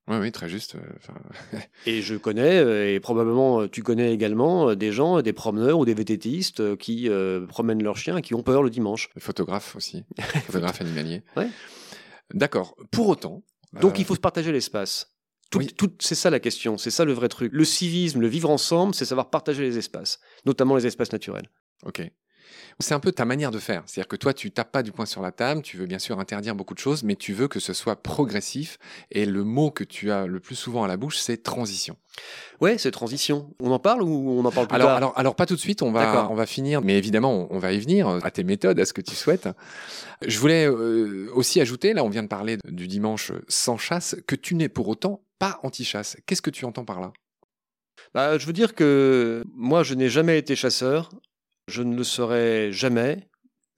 Oui, 0.10 0.18
oui, 0.18 0.32
très 0.32 0.50
juste. 0.50 0.76
Euh, 0.76 1.60
et 1.86 2.02
je 2.02 2.16
connais, 2.16 2.58
euh, 2.58 2.94
et 2.94 3.00
probablement 3.00 3.62
euh, 3.62 3.70
tu 3.70 3.84
connais 3.84 4.12
également, 4.12 4.74
des 4.76 4.92
gens, 4.92 5.22
des 5.22 5.34
promeneurs 5.34 5.78
ou 5.78 5.86
des 5.86 5.94
vététistes 5.94 6.76
qui 6.78 7.10
promènent 7.48 7.84
leurs 7.84 7.98
chiens 7.98 8.18
et 8.18 8.22
qui 8.22 8.34
ont 8.34 8.44
peur 8.44 8.64
le 8.64 8.70
dimanche. 8.70 9.10
Photographes 9.20 9.76
aussi, 9.76 10.04
photographes 10.46 10.82
animaliers. 10.82 11.22
Ouais. 11.38 11.50
D'accord. 12.34 12.76
Pour 12.92 13.08
autant. 13.08 13.44
Donc 13.80 14.00
il 14.00 14.06
faut 14.06 14.16
se 14.16 14.20
partager 14.20 14.52
l'espace. 14.52 15.16
Tout, 15.52 15.64
tout, 15.64 15.92
c'est 16.00 16.16
ça 16.16 16.30
la 16.30 16.40
question, 16.40 16.78
c'est 16.78 16.92
ça 16.92 17.06
le 17.06 17.14
vrai 17.14 17.28
truc. 17.28 17.52
Le 17.54 17.66
civisme, 17.66 18.20
le 18.20 18.28
vivre 18.28 18.52
ensemble, 18.52 18.94
c'est 18.94 19.06
savoir 19.06 19.32
partager 19.32 19.64
les 19.64 19.80
espaces, 19.80 20.20
notamment 20.46 20.76
les 20.76 20.86
espaces 20.86 21.12
naturels. 21.12 21.50
Ok. 21.86 22.02
C'est 22.80 22.94
un 22.94 23.00
peu 23.00 23.12
ta 23.12 23.26
manière 23.26 23.52
de 23.52 23.60
faire. 23.60 23.84
C'est-à-dire 23.86 24.08
que 24.08 24.16
toi, 24.16 24.34
tu 24.34 24.52
tapes 24.52 24.72
pas 24.72 24.84
du 24.84 24.92
poing 24.92 25.06
sur 25.06 25.22
la 25.22 25.32
table, 25.32 25.62
tu 25.62 25.78
veux 25.78 25.86
bien 25.86 26.00
sûr 26.00 26.20
interdire 26.20 26.56
beaucoup 26.56 26.74
de 26.74 26.80
choses, 26.80 27.04
mais 27.04 27.16
tu 27.16 27.34
veux 27.34 27.48
que 27.48 27.60
ce 27.60 27.74
soit 27.74 27.98
progressif. 27.98 28.78
Et 29.12 29.26
le 29.26 29.44
mot 29.44 29.72
que 29.72 29.84
tu 29.84 30.12
as 30.12 30.26
le 30.26 30.40
plus 30.40 30.56
souvent 30.56 30.84
à 30.84 30.88
la 30.88 30.98
bouche, 30.98 31.18
c'est 31.18 31.44
transition. 31.44 31.98
Ouais, 32.62 32.78
c'est 32.78 32.92
transition. 32.92 33.54
On 33.60 33.72
en 33.72 33.80
parle 33.80 34.04
ou 34.04 34.40
on 34.40 34.46
en 34.46 34.52
parle 34.52 34.68
plus 34.68 34.76
alors, 34.76 34.88
tard? 34.90 34.98
alors, 34.98 35.14
alors, 35.18 35.36
pas 35.36 35.46
tout 35.46 35.56
de 35.56 35.60
suite, 35.60 35.82
on 35.82 35.92
va, 35.92 36.28
on 36.30 36.36
va 36.36 36.46
finir, 36.46 36.82
mais 36.82 36.98
évidemment, 36.98 37.48
on, 37.52 37.60
va 37.60 37.74
y 37.74 37.80
venir 37.80 38.08
à 38.24 38.32
tes 38.32 38.44
méthodes, 38.44 38.80
à 38.80 38.86
ce 38.86 38.94
que 38.94 39.02
tu 39.02 39.16
souhaites. 39.16 39.50
Je 40.26 40.40
voulais 40.40 40.66
euh, 40.68 41.30
aussi 41.34 41.62
ajouter, 41.62 41.94
là, 41.94 42.04
on 42.04 42.10
vient 42.10 42.24
de 42.24 42.28
parler 42.28 42.58
du 42.66 42.88
dimanche 42.88 43.32
sans 43.48 43.78
chasse, 43.78 44.16
que 44.28 44.36
tu 44.36 44.56
n'es 44.56 44.70
pour 44.70 44.88
autant 44.88 45.22
pas 45.38 45.60
anti-chasse. 45.64 46.18
Qu'est-ce 46.26 46.42
que 46.42 46.50
tu 46.50 46.66
entends 46.66 46.86
par 46.86 47.00
là? 47.00 47.14
Bah, 48.14 48.38
je 48.38 48.46
veux 48.46 48.54
dire 48.54 48.76
que 48.76 49.44
moi, 49.54 49.84
je 49.84 49.94
n'ai 49.94 50.10
jamais 50.10 50.38
été 50.38 50.56
chasseur 50.56 51.10
je 51.70 51.84
ne 51.84 51.96
le 51.96 52.04
serai 52.04 52.72
jamais. 52.72 53.30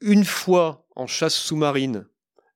Une 0.02 0.26
fois 0.26 0.88
en 0.96 1.06
chasse 1.06 1.36
sous-marine, 1.36 2.06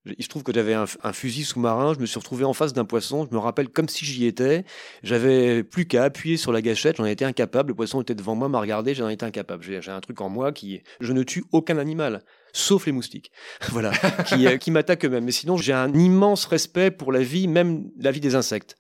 il 0.06 0.24
se 0.24 0.30
trouve 0.30 0.44
que 0.44 0.54
j'avais 0.54 0.74
un, 0.74 0.86
fusil 1.13 1.44
sous-marin, 1.44 1.94
je 1.94 2.00
me 2.00 2.06
suis 2.06 2.20
retrouvé 2.20 2.46
en 2.46 2.54
face 2.54 2.74
d'un 2.74 2.86
poisson, 2.86 3.27
je 3.30 3.36
me 3.36 3.39
rappelle 3.39 3.70
comme 3.70 3.89
si 3.89 4.06
j'y 4.06 4.25
étais, 4.25 4.63
j'avais 5.04 5.63
plus 5.63 5.86
qu'à 5.86 6.04
appuyer 6.04 6.38
sur 6.38 6.51
la 6.51 6.62
gâchette, 6.62 6.98
j'en 6.98 7.06
étais 7.06 7.25
incapable, 7.25 7.70
le 7.70 7.75
poisson 7.75 8.01
était 8.01 8.13
devant 8.13 8.36
moi, 8.36 8.48
m'a 8.48 8.60
regardé, 8.60 8.94
j'en 8.94 9.10
étais 9.10 9.25
incapable. 9.25 9.63
J'ai 9.63 9.92
un 9.92 10.01
truc 10.01 10.22
en 10.22 10.30
moi 10.30 10.51
qui... 10.51 10.82
Je 11.00 11.12
ne 11.13 11.24
tue 11.24 11.44
aucun 11.51 11.77
animal, 11.77 12.24
sauf 12.54 12.86
les 12.86 12.92
moustiques, 12.92 13.32
voilà, 13.70 13.92
qui, 14.27 14.48
euh, 14.48 14.58
qui 14.58 14.72
m'attaquent 14.72 15.06
eux-mêmes. 15.06 15.25
Mais 15.25 15.32
sinon, 15.32 15.58
j'ai 15.58 15.74
un 15.74 15.94
immense 15.94 16.46
respect 16.46 16.92
pour 16.92 17.12
la 17.12 17.22
vie, 17.22 17.48
même 17.48 17.89
la 17.98 18.12
vie 18.12 18.22
des 18.22 18.36
insectes. 18.36 18.75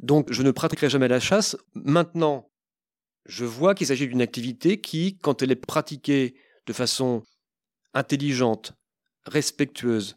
Donc, 0.00 0.32
je 0.32 0.42
ne 0.42 0.50
pratiquerai 0.50 0.88
jamais 0.88 1.08
la 1.08 1.20
chasse. 1.20 1.56
Maintenant, 1.74 2.48
je 3.26 3.44
vois 3.44 3.74
qu'il 3.74 3.86
s'agit 3.86 4.06
d'une 4.06 4.22
activité 4.22 4.80
qui, 4.80 5.18
quand 5.18 5.42
elle 5.42 5.50
est 5.50 5.56
pratiquée 5.56 6.34
de 6.66 6.72
façon 6.72 7.22
intelligente, 7.94 8.72
respectueuse, 9.24 10.16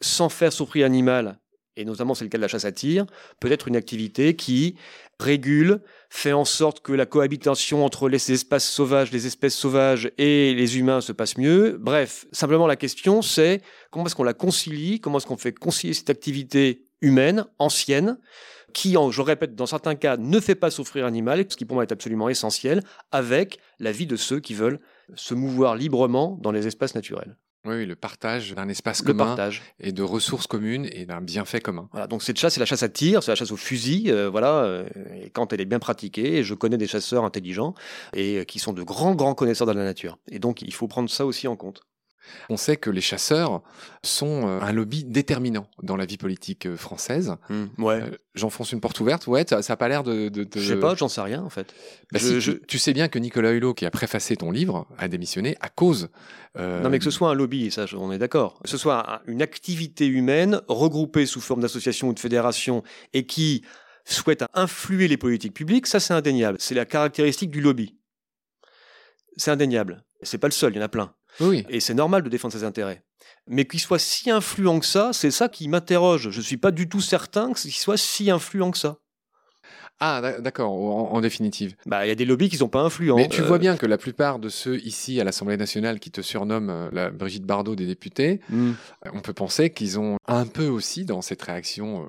sans 0.00 0.28
faire 0.28 0.52
souffrir 0.52 0.84
l'animal, 0.84 1.40
et 1.76 1.84
notamment 1.84 2.14
c'est 2.14 2.24
le 2.24 2.30
cas 2.30 2.38
de 2.38 2.42
la 2.42 2.48
chasse 2.48 2.64
à 2.64 2.72
tir, 2.72 3.06
peut 3.40 3.50
être 3.50 3.68
une 3.68 3.76
activité 3.76 4.36
qui 4.36 4.76
régule, 5.18 5.80
fait 6.10 6.32
en 6.32 6.44
sorte 6.44 6.80
que 6.80 6.92
la 6.92 7.06
cohabitation 7.06 7.84
entre 7.84 8.08
les 8.08 8.32
espaces 8.32 8.68
sauvages, 8.68 9.12
les 9.12 9.26
espèces 9.26 9.54
sauvages 9.54 10.10
et 10.18 10.54
les 10.54 10.78
humains 10.78 11.00
se 11.00 11.12
passe 11.12 11.36
mieux. 11.36 11.76
Bref, 11.78 12.26
simplement 12.32 12.66
la 12.66 12.76
question 12.76 13.22
c'est 13.22 13.62
comment 13.90 14.06
est-ce 14.06 14.14
qu'on 14.14 14.24
la 14.24 14.34
concilie, 14.34 15.00
comment 15.00 15.18
est-ce 15.18 15.26
qu'on 15.26 15.36
fait 15.36 15.52
concilier 15.52 15.94
cette 15.94 16.10
activité 16.10 16.84
humaine, 17.00 17.44
ancienne, 17.58 18.18
qui, 18.76 18.92
je 18.92 19.22
répète, 19.22 19.54
dans 19.54 19.64
certains 19.64 19.94
cas, 19.94 20.18
ne 20.18 20.38
fait 20.38 20.54
pas 20.54 20.70
souffrir 20.70 21.06
l'animal, 21.06 21.42
ce 21.48 21.56
qui 21.56 21.64
pour 21.64 21.76
moi 21.76 21.84
est 21.84 21.92
absolument 21.92 22.28
essentiel, 22.28 22.82
avec 23.10 23.58
la 23.80 23.90
vie 23.90 24.06
de 24.06 24.16
ceux 24.16 24.38
qui 24.38 24.52
veulent 24.52 24.80
se 25.14 25.32
mouvoir 25.32 25.76
librement 25.76 26.38
dans 26.42 26.52
les 26.52 26.66
espaces 26.66 26.94
naturels. 26.94 27.38
Oui, 27.64 27.86
le 27.86 27.96
partage 27.96 28.54
d'un 28.54 28.68
espace 28.68 29.00
commun 29.00 29.34
et 29.80 29.92
de 29.92 30.02
ressources 30.02 30.46
communes 30.46 30.86
et 30.92 31.06
d'un 31.06 31.22
bienfait 31.22 31.60
commun. 31.60 31.88
Voilà, 31.90 32.06
donc 32.06 32.22
cette 32.22 32.38
chasse, 32.38 32.54
c'est 32.54 32.60
la 32.60 32.66
chasse 32.66 32.82
à 32.82 32.90
tir, 32.90 33.22
c'est 33.22 33.32
la 33.32 33.34
chasse 33.34 33.50
au 33.50 33.56
fusil, 33.56 34.10
euh, 34.12 34.28
voilà. 34.28 34.64
Euh, 34.64 34.86
et 35.22 35.30
quand 35.30 35.54
elle 35.54 35.62
est 35.62 35.64
bien 35.64 35.78
pratiquée, 35.78 36.44
je 36.44 36.52
connais 36.52 36.76
des 36.76 36.86
chasseurs 36.86 37.24
intelligents 37.24 37.72
et 38.12 38.40
euh, 38.40 38.44
qui 38.44 38.58
sont 38.58 38.74
de 38.74 38.82
grands 38.82 39.14
grands 39.14 39.34
connaisseurs 39.34 39.66
de 39.66 39.72
la 39.72 39.84
nature. 39.84 40.18
Et 40.30 40.38
donc 40.38 40.60
il 40.60 40.74
faut 40.74 40.86
prendre 40.86 41.08
ça 41.08 41.24
aussi 41.24 41.48
en 41.48 41.56
compte. 41.56 41.80
On 42.48 42.56
sait 42.56 42.76
que 42.76 42.90
les 42.90 43.00
chasseurs 43.00 43.62
sont 44.02 44.46
euh, 44.48 44.60
un 44.60 44.72
lobby 44.72 45.04
déterminant 45.04 45.68
dans 45.82 45.96
la 45.96 46.06
vie 46.06 46.16
politique 46.16 46.66
euh, 46.66 46.76
française. 46.76 47.34
Mmh, 47.48 47.64
ouais. 47.78 48.02
Euh, 48.02 48.10
J'enfonce 48.34 48.72
une 48.72 48.80
porte 48.80 49.00
ouverte. 49.00 49.26
Ouais, 49.26 49.44
ça 49.48 49.60
n'a 49.66 49.76
pas 49.76 49.88
l'air 49.88 50.02
de, 50.02 50.28
de, 50.28 50.44
de- 50.44 50.60
Je 50.60 50.74
sais 50.74 50.80
pas, 50.80 50.94
j'en 50.94 51.08
sais 51.08 51.20
rien 51.22 51.42
en 51.42 51.48
fait. 51.50 51.74
Bah 52.12 52.18
Je- 52.20 52.26
si, 52.26 52.40
je- 52.40 52.52
tu, 52.52 52.60
tu 52.66 52.78
sais 52.78 52.92
bien 52.92 53.08
que 53.08 53.18
Nicolas 53.18 53.52
Hulot, 53.52 53.74
qui 53.74 53.86
a 53.86 53.90
préfacé 53.90 54.36
ton 54.36 54.50
livre, 54.50 54.86
a 54.98 55.08
démissionné 55.08 55.56
à 55.60 55.68
cause. 55.68 56.08
euh, 56.58 56.82
Non, 56.82 56.90
mais 56.90 56.98
que 56.98 57.04
ce 57.04 57.10
soit 57.10 57.30
un 57.30 57.34
lobby, 57.34 57.70
ça, 57.70 57.86
on 57.96 58.12
est 58.12 58.18
d'accord. 58.18 58.60
Que 58.62 58.68
ce 58.68 58.76
soit 58.78 59.10
un- 59.14 59.20
une 59.26 59.42
activité 59.42 60.06
humaine 60.06 60.60
regroupée 60.68 61.26
sous 61.26 61.40
forme 61.40 61.60
d'association 61.62 62.08
ou 62.08 62.12
de 62.12 62.20
fédération 62.20 62.82
et 63.14 63.24
qui 63.26 63.64
souhaite 64.04 64.44
influer 64.54 65.08
les 65.08 65.16
politiques 65.16 65.54
publiques, 65.54 65.86
ça, 65.88 65.98
c'est 65.98 66.14
indéniable. 66.14 66.58
C'est 66.60 66.74
la 66.76 66.84
caractéristique 66.84 67.50
du 67.50 67.60
lobby. 67.60 67.98
C'est 69.36 69.50
indéniable. 69.50 70.04
C'est 70.22 70.38
pas 70.38 70.46
le 70.48 70.52
seul, 70.52 70.72
il 70.72 70.76
y 70.76 70.78
en 70.78 70.84
a 70.84 70.88
plein. 70.88 71.12
Oui, 71.40 71.64
Et 71.68 71.80
c'est 71.80 71.94
normal 71.94 72.22
de 72.22 72.28
défendre 72.28 72.54
ses 72.54 72.64
intérêts. 72.64 73.02
Mais 73.48 73.64
qu'il 73.64 73.80
soit 73.80 73.98
si 73.98 74.30
influent 74.30 74.80
que 74.80 74.86
ça, 74.86 75.10
c'est 75.12 75.30
ça 75.30 75.48
qui 75.48 75.68
m'interroge. 75.68 76.30
Je 76.30 76.40
suis 76.40 76.56
pas 76.56 76.70
du 76.70 76.88
tout 76.88 77.00
certain 77.00 77.52
qu'il 77.52 77.72
soit 77.72 77.96
si 77.96 78.30
influent 78.30 78.70
que 78.70 78.78
ça. 78.78 78.98
Ah, 79.98 80.20
d'a- 80.20 80.40
d'accord, 80.40 80.72
en, 80.72 81.12
en 81.12 81.20
définitive. 81.22 81.74
Bah, 81.86 82.04
il 82.04 82.08
y 82.08 82.12
a 82.12 82.14
des 82.14 82.26
lobbies 82.26 82.50
qui 82.50 82.58
sont 82.58 82.68
pas 82.68 82.82
influents. 82.82 83.16
Mais 83.16 83.28
tu 83.28 83.40
Euh, 83.40 83.44
vois 83.46 83.58
bien 83.58 83.76
que 83.78 83.86
la 83.86 83.96
plupart 83.96 84.38
de 84.38 84.50
ceux 84.50 84.76
ici 84.80 85.18
à 85.20 85.24
l'Assemblée 85.24 85.56
nationale 85.56 86.00
qui 86.00 86.10
te 86.10 86.20
surnomment 86.20 86.68
euh, 86.70 86.88
la 86.92 87.10
Brigitte 87.10 87.44
Bardot 87.44 87.76
des 87.76 87.86
députés, 87.86 88.40
hmm. 88.50 88.72
on 89.14 89.20
peut 89.20 89.32
penser 89.32 89.70
qu'ils 89.70 89.98
ont 89.98 90.16
un 90.26 90.44
peu 90.46 90.66
aussi 90.66 91.06
dans 91.06 91.22
cette 91.22 91.40
réaction, 91.40 92.02
euh, 92.02 92.06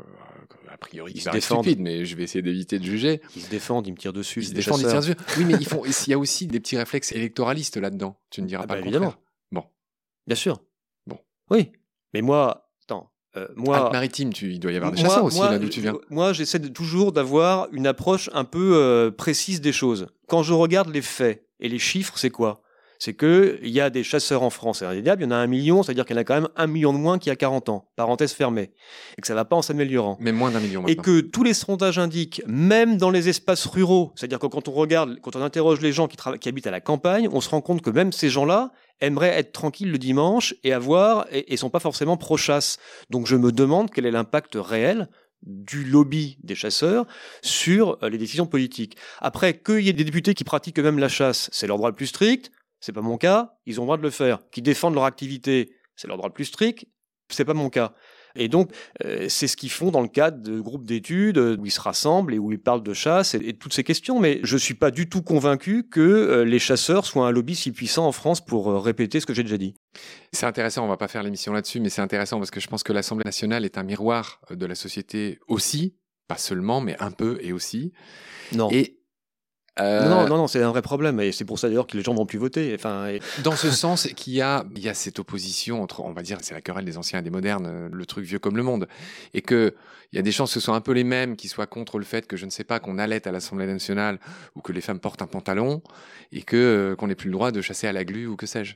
a 0.80 0.86
priori, 0.86 1.12
Ils 1.16 1.22
se 1.22 1.30
défendent. 1.30 1.64
stupide, 1.64 1.80
mais 1.82 2.06
je 2.06 2.16
vais 2.16 2.24
essayer 2.24 2.42
d'éviter 2.44 2.78
de 2.78 2.84
juger. 2.84 3.22
Ils 3.36 3.42
se 3.42 3.50
défendent, 3.50 3.88
ils 3.88 3.92
me 3.94 3.98
tirent 3.98 4.14
dessus. 4.14 4.42
Ils 4.42 4.48
se 4.48 4.54
défendent, 4.54 4.80
ils 4.80 4.84
chasseurs. 4.84 5.02
tirent 5.04 5.16
dessus. 5.16 5.40
Oui, 5.40 5.46
mais 5.46 5.54
ils 5.60 5.68
font, 5.68 5.84
il 6.08 6.10
y 6.12 6.14
a 6.14 6.20
aussi 6.20 6.46
des 6.48 6.60
petits 6.60 6.78
réflexes 6.78 7.12
électoralistes 7.14 7.78
là-dedans. 7.78 8.20
Tu 8.30 8.42
ne 8.42 8.48
diras 8.48 8.64
Ah 8.64 8.68
pas 8.68 8.76
bah, 8.76 8.80
évidemment. 8.82 9.16
Bon. 9.52 9.64
Bien 10.28 10.36
sûr. 10.36 10.62
Bon. 11.08 11.18
Oui. 11.50 11.72
Mais 12.14 12.22
moi, 12.22 12.70
attends, 12.84 13.12
euh, 13.36 13.48
moi. 13.56 13.86
Alpes-Maritimes, 13.86 14.34
tu- 14.34 14.52
il 14.52 14.60
doit 14.60 14.72
y 14.72 14.76
avoir 14.76 14.92
des 14.92 15.00
moi- 15.02 15.10
chasseurs 15.10 15.26
aussi 15.26 15.38
moi, 15.38 15.52
là 15.52 15.60
d'où 15.60 15.70
tu 15.70 15.82
viens. 15.82 15.96
euh, 15.96 16.02
Moi, 16.10 16.34
j'essaie 16.34 16.60
de- 16.60 16.68
toujours 16.68 17.12
d'avoir 17.12 17.68
une 17.74 17.88
approche 17.88 18.30
un 18.34 18.44
peu 18.46 18.74
euh, 18.76 19.10
précise 19.12 19.62
des 19.62 19.72
choses. 19.74 20.08
Quand 20.28 20.44
je 20.44 20.54
regarde 20.54 20.90
les 20.90 21.02
faits 21.02 21.48
et 21.60 21.70
les 21.70 21.80
chiffres, 21.80 22.18
c'est 22.18 22.30
quoi? 22.30 22.62
C'est 23.00 23.13
que 23.13 23.60
il 23.62 23.70
y 23.70 23.82
a 23.82 23.89
des 23.89 24.04
chasseurs 24.04 24.44
en 24.44 24.50
France, 24.50 24.80
c'est 24.80 24.86
indéniable, 24.86 25.24
il 25.24 25.25
y 25.25 25.27
en 25.27 25.32
a 25.32 25.36
un 25.36 25.48
million, 25.48 25.84
c'est-à-dire 25.84 26.06
qu'il 26.06 26.16
y 26.16 26.20
en 26.20 26.22
a 26.22 26.24
quand 26.24 26.36
même 26.36 26.50
un 26.56 26.68
million 26.68 26.94
de 26.94 26.98
moins 26.98 27.20
qu'il 27.20 27.30
y 27.30 27.34
a 27.34 27.36
40 27.36 27.70
ans, 27.70 27.89
parenthèse 27.96 28.34
fermée, 28.34 28.72
et 29.18 29.22
que 29.22 29.27
ça 29.27 29.36
va 29.36 29.46
pas 29.46 29.56
en 29.56 29.62
s'améliorant. 29.62 30.18
Mais 30.20 30.32
moins 30.32 30.51
d'un 30.51 30.60
million 30.60 30.86
Et 30.88 30.96
que 30.96 31.22
tous 31.22 31.44
les 31.44 31.54
sondages 31.54 32.00
indiquent, 32.00 32.42
même 32.48 32.98
dans 32.98 33.10
les 33.10 33.30
espaces 33.30 33.66
ruraux, 33.66 34.12
c'est-à-dire 34.16 34.39
que 34.39 34.48
quand 34.48 34.68
on 34.68 34.72
regarde, 34.72 35.20
quand 35.22 35.36
on 35.36 35.42
interroge 35.42 35.82
les 35.82 35.92
gens 35.92 36.08
qui 36.08 36.50
habitent 36.50 36.68
à 36.68 36.72
la 36.72 36.82
campagne, 36.82 37.30
on 37.32 37.42
se 37.42 37.50
rend 37.50 37.62
compte 37.62 37.82
que 37.82 37.89
même 37.89 38.12
ces 38.12 38.30
gens-là 38.30 38.72
aimeraient 39.00 39.38
être 39.38 39.51
tranquilles 39.51 39.92
le 39.92 40.00
dimanche 40.00 40.56
et 40.63 40.74
avoir, 40.74 41.27
et, 41.32 41.54
et 41.54 41.58
sont 41.58 41.70
pas 41.70 41.80
forcément 41.80 42.18
pro-chasse. 42.18 42.77
Donc 43.10 43.27
je 43.27 43.36
me 43.36 43.51
demande 43.51 43.92
quel 43.92 44.06
est 44.06 44.12
l'impact 44.12 44.58
réel 44.60 45.08
du 45.44 45.84
lobby 45.84 46.38
des 46.44 46.56
chasseurs 46.56 47.06
sur 47.42 47.98
euh, 48.04 48.10
les 48.10 48.18
décisions 48.18 48.48
politiques. 48.48 48.98
Après, 49.20 49.58
qu'il 49.58 49.82
y 49.82 49.89
ait 49.89 49.94
des 49.94 50.04
députés 50.04 50.34
qui 50.34 50.44
pratiquent 50.44 50.80
eux-mêmes 50.80 51.00
la 51.00 51.10
chasse, 51.10 51.50
c'est 51.54 51.68
leur 51.68 51.77
droit 51.77 51.89
le 51.89 51.96
plus 51.96 52.08
strict, 52.08 52.51
c'est 52.80 52.94
pas 52.94 53.02
mon 53.02 53.18
cas, 53.18 53.58
ils 53.66 53.80
ont 53.80 53.84
le 53.84 53.88
droit 53.88 53.98
de 53.98 54.04
le 54.04 54.10
faire. 54.10 54.40
Qui 54.52 54.62
défendent 54.62 54.96
leur 54.96 55.06
activité, 55.06 55.74
c'est 55.96 56.08
leur 56.08 56.18
droit 56.18 56.30
le 56.30 56.34
plus 56.34 56.46
strict, 56.46 56.86
c'est 57.30 57.46
pas 57.46 57.54
mon 57.54 57.70
cas. 57.70 57.94
Et 58.36 58.48
donc, 58.48 58.72
euh, 59.04 59.26
c'est 59.30 59.48
ce 59.48 59.58
qu'ils 59.58 59.72
font 59.72 59.90
dans 59.90 60.02
le 60.02 60.08
cadre 60.08 60.42
de 60.42 60.60
groupes 60.60 60.86
d'études 60.86 61.38
euh, 61.40 61.58
où 61.58 61.66
ils 61.66 61.72
se 61.72 61.82
rassemblent 61.82 62.34
et 62.34 62.40
où 62.40 62.52
ils 62.52 62.62
parlent 62.62 62.84
de 62.84 62.94
chasse 62.94 63.34
et, 63.34 63.38
et 63.38 63.54
de 63.54 63.58
toutes 63.58 63.74
ces 63.74 63.84
questions. 63.84 64.20
Mais 64.20 64.40
je 64.44 64.58
suis 64.58 64.76
pas 64.76 64.92
du 64.92 65.10
tout 65.10 65.24
convaincu 65.24 65.88
que 65.90 66.02
euh, 66.02 66.46
les 66.46 66.60
chasseurs 66.60 67.06
soient 67.06 67.28
un 67.28 67.32
lobby 67.32 67.56
si 67.56 67.72
puissant 67.72 68.06
en 68.06 68.12
France 68.12 68.46
pour 68.46 68.70
euh, 68.70 68.80
répéter 68.80 69.20
ce 69.20 69.26
que 69.26 69.34
j'ai 69.34 69.44
déjà 69.44 69.58
dit. 69.58 69.74
C'est 70.32 70.46
intéressant, 70.46 70.86
on 70.86 70.88
va 70.88 70.98
pas 70.98 71.08
faire 71.08 71.24
l'émission 71.24 71.52
là-dessus, 71.52 71.80
mais 71.80 71.90
c'est 71.90 72.02
intéressant 72.02 72.38
parce 72.38 72.52
que 72.52 72.60
je 72.60 72.68
pense 72.68 72.84
que 72.84 72.94
l'Assemblée 72.94 73.26
nationale 73.26 73.66
est 73.66 73.78
un 73.78 73.84
miroir 73.84 74.40
de 74.52 74.66
la 74.66 74.76
société 74.76 75.40
aussi, 75.48 75.96
pas 76.28 76.38
seulement, 76.38 76.80
mais 76.80 76.96
un 77.00 77.12
peu 77.12 77.40
et 77.42 77.54
aussi. 77.54 77.92
Non. 78.54 78.70
Et 78.72 78.97
euh, 79.80 80.04
Non, 80.10 80.22
non, 80.22 80.28
non, 80.28 80.38
non, 80.38 80.48
c'est 80.48 80.62
un 80.64 80.70
vrai 80.70 80.82
problème. 80.82 81.20
Et 81.20 81.32
c'est 81.32 81.46
pour 81.46 81.60
ça 81.60 81.68
d'ailleurs 81.68 81.88
que 81.88 81.96
les 81.98 82.04
gens 82.04 82.14
vont 82.14 82.26
plus 82.26 82.40
voter. 82.40 82.74
Enfin, 82.76 83.08
et- 83.08 83.22
dans 83.44 83.56
ce 83.56 83.70
sens 83.72 84.08
qu'il 84.16 84.34
y 84.34 84.42
a, 84.42 84.66
il 84.76 84.82
y 84.82 84.90
a 84.90 84.94
cette 84.94 85.20
opposition 85.20 85.82
entre, 85.82 86.02
on 86.02 86.12
va 86.14 86.22
dire, 86.22 86.38
c'est 86.42 86.54
la 86.54 86.62
querelle 86.62 86.86
des 86.86 86.98
anciens 86.98 87.20
et 87.20 87.22
des 87.22 87.30
modernes, 87.30 87.66
euh, 87.68 87.90
le 87.92 88.06
truc 88.06 88.26
vieux 88.26 88.40
comme 88.40 88.58
le 88.58 88.64
monde, 88.64 88.88
et 89.34 89.42
que 89.42 89.76
il 90.14 90.16
y 90.16 90.20
a 90.20 90.22
des 90.22 90.32
chances 90.32 90.52
que 90.54 90.60
ce 90.60 90.66
soit 90.66 90.76
un 90.76 90.80
peu 90.82 90.94
les 90.94 91.04
mêmes 91.04 91.36
qui 91.36 91.50
soient 91.50 91.68
contre 91.68 92.00
le 92.00 92.06
fait 92.06 92.28
que 92.28 92.38
je 92.38 92.46
ne 92.46 92.50
sais 92.50 92.64
pas 92.64 92.80
qu'on 92.80 92.98
allait 92.98 93.28
à 93.28 93.32
l'Assemblée 93.34 93.68
nationale 93.68 94.20
ou 94.56 94.62
que 94.62 94.72
les 94.72 94.80
femmes 94.82 95.00
portent 95.00 95.22
un 95.22 95.28
pantalon 95.28 95.82
et 96.32 96.44
que 96.44 96.56
euh, 96.56 96.96
qu'on 96.96 97.08
n'ait 97.08 97.16
plus 97.16 97.28
le 97.28 97.34
droit 97.34 97.52
de 97.52 97.62
chasser 97.62 97.88
à 97.88 97.92
la 97.92 98.06
glu 98.06 98.26
ou 98.26 98.38
que 98.38 98.46
sais-je. 98.46 98.76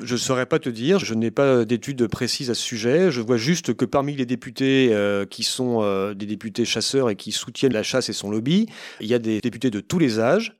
Je 0.00 0.14
ne 0.14 0.18
saurais 0.18 0.46
pas 0.46 0.58
te 0.58 0.68
dire, 0.68 0.98
je 0.98 1.14
n'ai 1.14 1.30
pas 1.30 1.64
d'études 1.64 2.06
précises 2.08 2.50
à 2.50 2.54
ce 2.54 2.62
sujet. 2.62 3.10
Je 3.12 3.20
vois 3.20 3.36
juste 3.36 3.74
que 3.74 3.84
parmi 3.84 4.16
les 4.16 4.26
députés 4.26 4.88
euh, 4.92 5.24
qui 5.24 5.44
sont 5.44 5.82
euh, 5.82 6.14
des 6.14 6.26
députés 6.26 6.64
chasseurs 6.64 7.10
et 7.10 7.16
qui 7.16 7.30
soutiennent 7.30 7.72
la 7.72 7.84
chasse 7.84 8.08
et 8.08 8.12
son 8.12 8.30
lobby, 8.30 8.66
il 9.00 9.06
y 9.06 9.14
a 9.14 9.18
des 9.20 9.40
députés 9.40 9.70
de 9.70 9.80
tous 9.80 10.00
les 10.00 10.18
âges, 10.18 10.58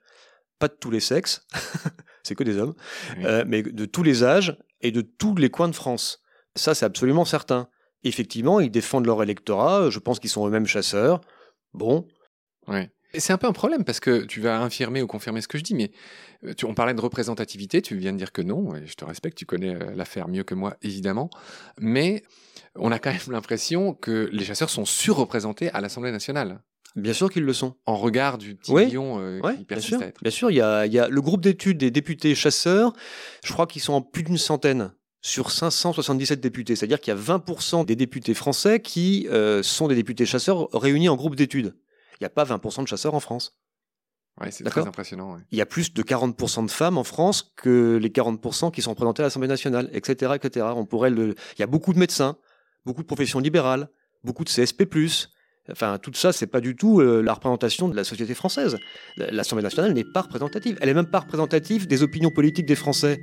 pas 0.61 0.69
de 0.69 0.75
tous 0.79 0.91
les 0.91 1.01
sexes, 1.01 1.47
c'est 2.23 2.37
que 2.37 2.45
des 2.45 2.59
hommes, 2.59 2.75
Oui. 3.17 3.25
euh, 3.27 3.45
mais 3.47 3.63
de 3.63 3.85
tous 3.87 4.05
les 4.05 4.23
âges 4.23 4.57
et 4.81 4.93
de 4.93 5.01
tous 5.01 5.35
les 5.35 5.51
coins 5.51 5.69
de 5.69 5.75
France. 5.75 6.23
Ça, 6.55 6.75
c'est 6.75 6.85
absolument 6.87 7.25
certain. 7.25 7.69
Effectivement, 8.05 8.61
ils 8.61 8.71
défendent 8.71 9.07
leur 9.07 9.21
électorat, 9.23 9.91
je 9.91 9.99
pense 9.99 10.21
qu'ils 10.21 10.31
sont 10.31 10.47
eux-mêmes 10.47 10.67
chasseurs. 10.67 11.21
Bon, 11.73 12.07
Ouais. 12.69 12.91
C'est 13.17 13.33
un 13.33 13.39
peu 13.39 13.47
un 13.47 13.53
problème 13.53 13.85
parce 13.85 14.01
que 14.01 14.25
tu 14.25 14.41
vas 14.41 14.61
infirmer 14.61 15.03
ou 15.03 15.07
confirmer 15.07 15.41
ce 15.41 15.49
que 15.49 15.59
je 15.59 15.63
dis, 15.63 15.75
mais 15.75 15.91
euh, 16.45 16.53
tu, 16.55 16.65
on 16.65 16.75
parlait 16.75 16.95
de 16.95 17.01
représentativité, 17.01 17.81
tu 17.83 17.97
viens 17.97 18.13
de 18.13 18.19
dire 18.19 18.33
que 18.33 18.43
non, 18.43 18.75
et 18.75 18.87
je 18.87 18.95
te 18.95 19.05
respecte, 19.05 19.37
tu 19.39 19.47
connais 19.47 19.75
euh, 19.75 19.95
l'affaire 19.95 20.29
mieux 20.29 20.43
que 20.45 20.55
moi, 20.55 20.77
évidemment, 20.83 21.31
mais 21.79 22.23
on 22.77 22.91
a 22.93 22.99
quand 22.99 23.11
même 23.11 23.21
l'impression 23.31 23.95
que 23.95 24.29
les 24.33 24.45
chasseurs 24.45 24.71
sont 24.71 24.85
surreprésentés 24.85 25.71
à 25.71 25.81
l'Assemblée 25.81 26.11
nationale, 26.13 26.61
bien 26.97 27.13
sûr 27.13 27.31
qu'ils 27.31 27.45
le 27.45 27.53
sont. 27.53 27.77
en 27.87 27.97
regard 27.97 28.39
du 28.39 28.57
petit 28.57 28.73
Oui. 28.73 28.87
million 28.87 29.21
euh, 29.21 29.41
Ouais, 29.41 29.53
qui 29.53 29.59
bien 29.59 29.65
persiste 29.67 29.89
sûr. 29.95 30.03
à 30.03 30.07
être. 30.07 30.21
Bien 30.23 30.31
sûr, 30.33 30.51
il 30.51 30.57
y 30.57 30.61
a, 30.61 30.87
il 30.87 30.93
y 30.93 30.99
a 30.99 31.09
le 31.09 31.21
groupe 31.21 31.41
d'études 31.41 31.79
des 31.79 31.91
députés 31.91 32.35
chasseurs, 32.35 32.93
je 33.45 33.53
crois 33.53 33.67
qu'ils 33.67 33.83
sont 33.83 33.93
en 33.95 34.03
plus 34.03 34.23
d'une 34.25 34.39
centaine 34.39 34.93
sur 35.23 35.51
577 35.51 36.39
députés. 36.41 36.77
C'est-à-dire 36.77 37.01
qu'il 37.01 37.15
y 37.15 37.17
a 37.17 37.21
20% 37.21 37.87
des 37.87 37.97
députés 37.97 38.35
français 38.35 38.81
qui 38.81 39.27
euh, 39.31 39.63
sont 39.63 39.89
des 39.89 39.95
députés 39.95 40.27
chasseurs 40.27 40.69
réunis 40.75 41.09
en 41.09 41.17
groupe 41.17 41.35
d'études. 41.35 41.75
Il 42.21 42.23
n'y 42.23 42.27
a 42.27 42.31
pas 42.31 42.45
20% 42.45 42.83
de 42.83 42.89
chasseurs 42.89 43.15
en 43.15 43.21
France. 43.21 43.59
Ouais, 44.41 44.51
c'est 44.51 44.65
très 44.65 44.87
impressionnant. 44.87 45.35
ouais. 45.35 45.41
Il 45.53 45.59
y 45.59 45.61
a 45.61 45.67
plus 45.67 45.95
de 45.95 46.03
40% 46.03 46.67
de 46.67 46.71
femmes 46.71 46.99
en 46.99 47.05
France 47.05 47.53
que 47.57 47.97
les 47.97 48.09
40% 48.09 48.73
qui 48.73 48.83
sont 48.83 48.91
représentés 48.91 49.23
à 49.23 49.27
l'Assemblée 49.27 49.49
nationale, 49.49 49.89
etc., 49.93 50.33
etc. 50.35 50.67
On 50.75 50.87
pourrait 50.87 51.11
le... 51.11 51.35
Il 51.57 51.61
y 51.61 51.63
a 51.63 51.69
beaucoup 51.69 51.93
de 51.93 51.99
médecins, 51.99 52.37
beaucoup 52.85 53.03
de 53.03 53.07
professions 53.07 53.39
libérales, 53.39 53.89
beaucoup 54.25 54.43
de 54.45 54.51
CSP+. 54.51 54.89
Enfin, 55.73 55.99
tout 56.01 56.11
ça, 56.15 56.33
c'est 56.33 56.47
pas 56.47 56.61
du 56.61 56.77
tout 56.77 57.01
euh, 57.01 57.23
la 57.23 57.33
représentation 57.33 57.89
de 57.89 57.97
la 57.97 58.05
société 58.05 58.35
française. 58.35 58.77
L'Assemblée 59.17 59.63
nationale 59.63 59.95
n'est 59.95 60.05
pas 60.05 60.21
représentative. 60.23 60.77
Elle 60.83 60.91
est 60.91 60.95
même 60.95 61.07
pas 61.07 61.21
représentative 61.21 61.87
des 61.87 62.03
opinions 62.03 62.31
politiques 62.31 62.67
des 62.67 62.75
Français. 62.75 63.21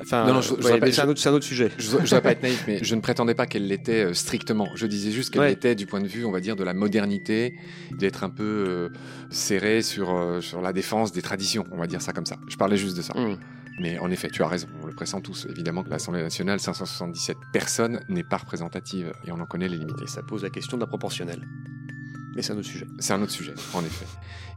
Enfin, 0.00 0.26
Non, 0.32 0.40
je- 0.40 0.54
ouais, 0.54 0.92
c'est 0.92 1.00
un, 1.00 1.08
autre- 1.08 1.20
c'est 1.20 1.28
un 1.28 1.32
autre 1.32 1.44
sujet. 1.44 1.70
Je 1.78 1.90
ne 1.90 2.00
voudrais 2.02 2.22
pas 2.22 2.30
être 2.32 2.42
naïf, 2.42 2.64
mais 2.68 2.78
je 2.84 2.94
ne 2.94 3.00
prétendais 3.00 3.34
pas 3.34 3.46
qu'elle 3.46 3.66
l'était 3.66 4.04
euh, 4.04 4.14
strictement. 4.14 4.68
Je 4.76 4.86
disais 4.86 5.10
juste 5.10 5.30
qu'elle 5.30 5.42
Ouais. 5.42 5.48
l'était 5.48 5.74
du 5.74 5.86
point 5.86 6.00
de 6.00 6.06
vue, 6.06 6.24
on 6.24 6.30
va 6.30 6.38
dire, 6.40 6.54
de 6.54 6.62
la 6.62 6.72
modernité, 6.74 7.56
d'être 7.90 8.22
un 8.22 8.30
peu 8.30 8.44
euh, 8.68 8.88
serrée 9.30 9.82
sur, 9.82 10.14
euh, 10.14 10.40
sur 10.40 10.60
la 10.62 10.72
défense 10.72 11.10
des 11.10 11.22
traditions, 11.22 11.64
on 11.72 11.78
va 11.78 11.88
dire 11.88 12.00
ça 12.00 12.12
comme 12.12 12.26
ça. 12.26 12.36
Je 12.48 12.56
parlais 12.56 12.76
juste 12.76 12.96
de 12.96 13.02
ça. 13.02 13.16
Hum. 13.16 13.38
Mais 13.80 13.98
en 13.98 14.10
effet, 14.10 14.28
tu 14.28 14.42
as 14.42 14.46
raison, 14.48 14.68
on 14.82 14.86
le 14.86 14.92
pressent 14.94 15.20
tous. 15.22 15.46
Évidemment 15.50 15.82
que 15.82 15.88
l'Assemblée 15.88 16.22
nationale, 16.22 16.60
577 16.60 17.36
personnes, 17.54 18.00
n'est 18.08 18.22
pas 18.22 18.36
représentative 18.36 19.12
et 19.26 19.32
on 19.32 19.40
en 19.40 19.46
connaît 19.46 19.66
les 19.68 19.78
limites. 19.78 20.00
Et 20.02 20.06
ça 20.06 20.22
pose 20.22 20.42
la 20.42 20.50
question 20.50 20.76
de 20.76 20.82
la 20.82 20.86
proportionnelle. 20.86 21.42
Mais 22.34 22.42
c'est 22.42 22.52
un 22.52 22.56
autre 22.56 22.68
sujet. 22.68 22.86
C'est 22.98 23.12
un 23.12 23.22
autre 23.22 23.32
sujet, 23.32 23.54
en 23.74 23.84
effet. 23.84 24.06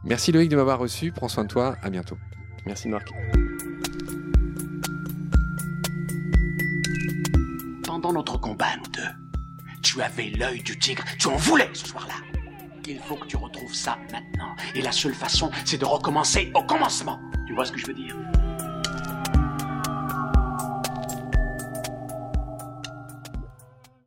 Merci 0.04 0.32
Loïc 0.32 0.48
de 0.48 0.56
m'avoir 0.56 0.78
reçu, 0.78 1.12
prends 1.12 1.28
soin 1.28 1.44
de 1.44 1.48
toi, 1.48 1.76
à 1.82 1.90
bientôt. 1.90 2.16
Merci 2.64 2.88
Marc. 2.88 3.08
Pendant 7.84 8.12
notre 8.12 8.38
combat, 8.38 8.76
nous 8.76 8.90
deux, 8.92 9.72
tu 9.82 10.00
avais 10.02 10.30
l'œil 10.30 10.62
du 10.62 10.78
tigre, 10.78 11.04
tu 11.18 11.28
en 11.28 11.36
voulais 11.36 11.70
ce 11.72 11.86
soir-là. 11.86 12.14
Il 12.88 13.00
faut 13.00 13.16
que 13.16 13.26
tu 13.26 13.36
retrouves 13.36 13.74
ça 13.74 13.98
maintenant. 14.12 14.54
Et 14.74 14.80
la 14.80 14.92
seule 14.92 15.14
façon, 15.14 15.50
c'est 15.64 15.78
de 15.78 15.84
recommencer 15.84 16.52
au 16.54 16.62
commencement. 16.62 17.20
Tu 17.46 17.54
vois 17.54 17.64
ce 17.64 17.72
que 17.72 17.78
je 17.78 17.86
veux 17.86 17.94
dire? 17.94 18.16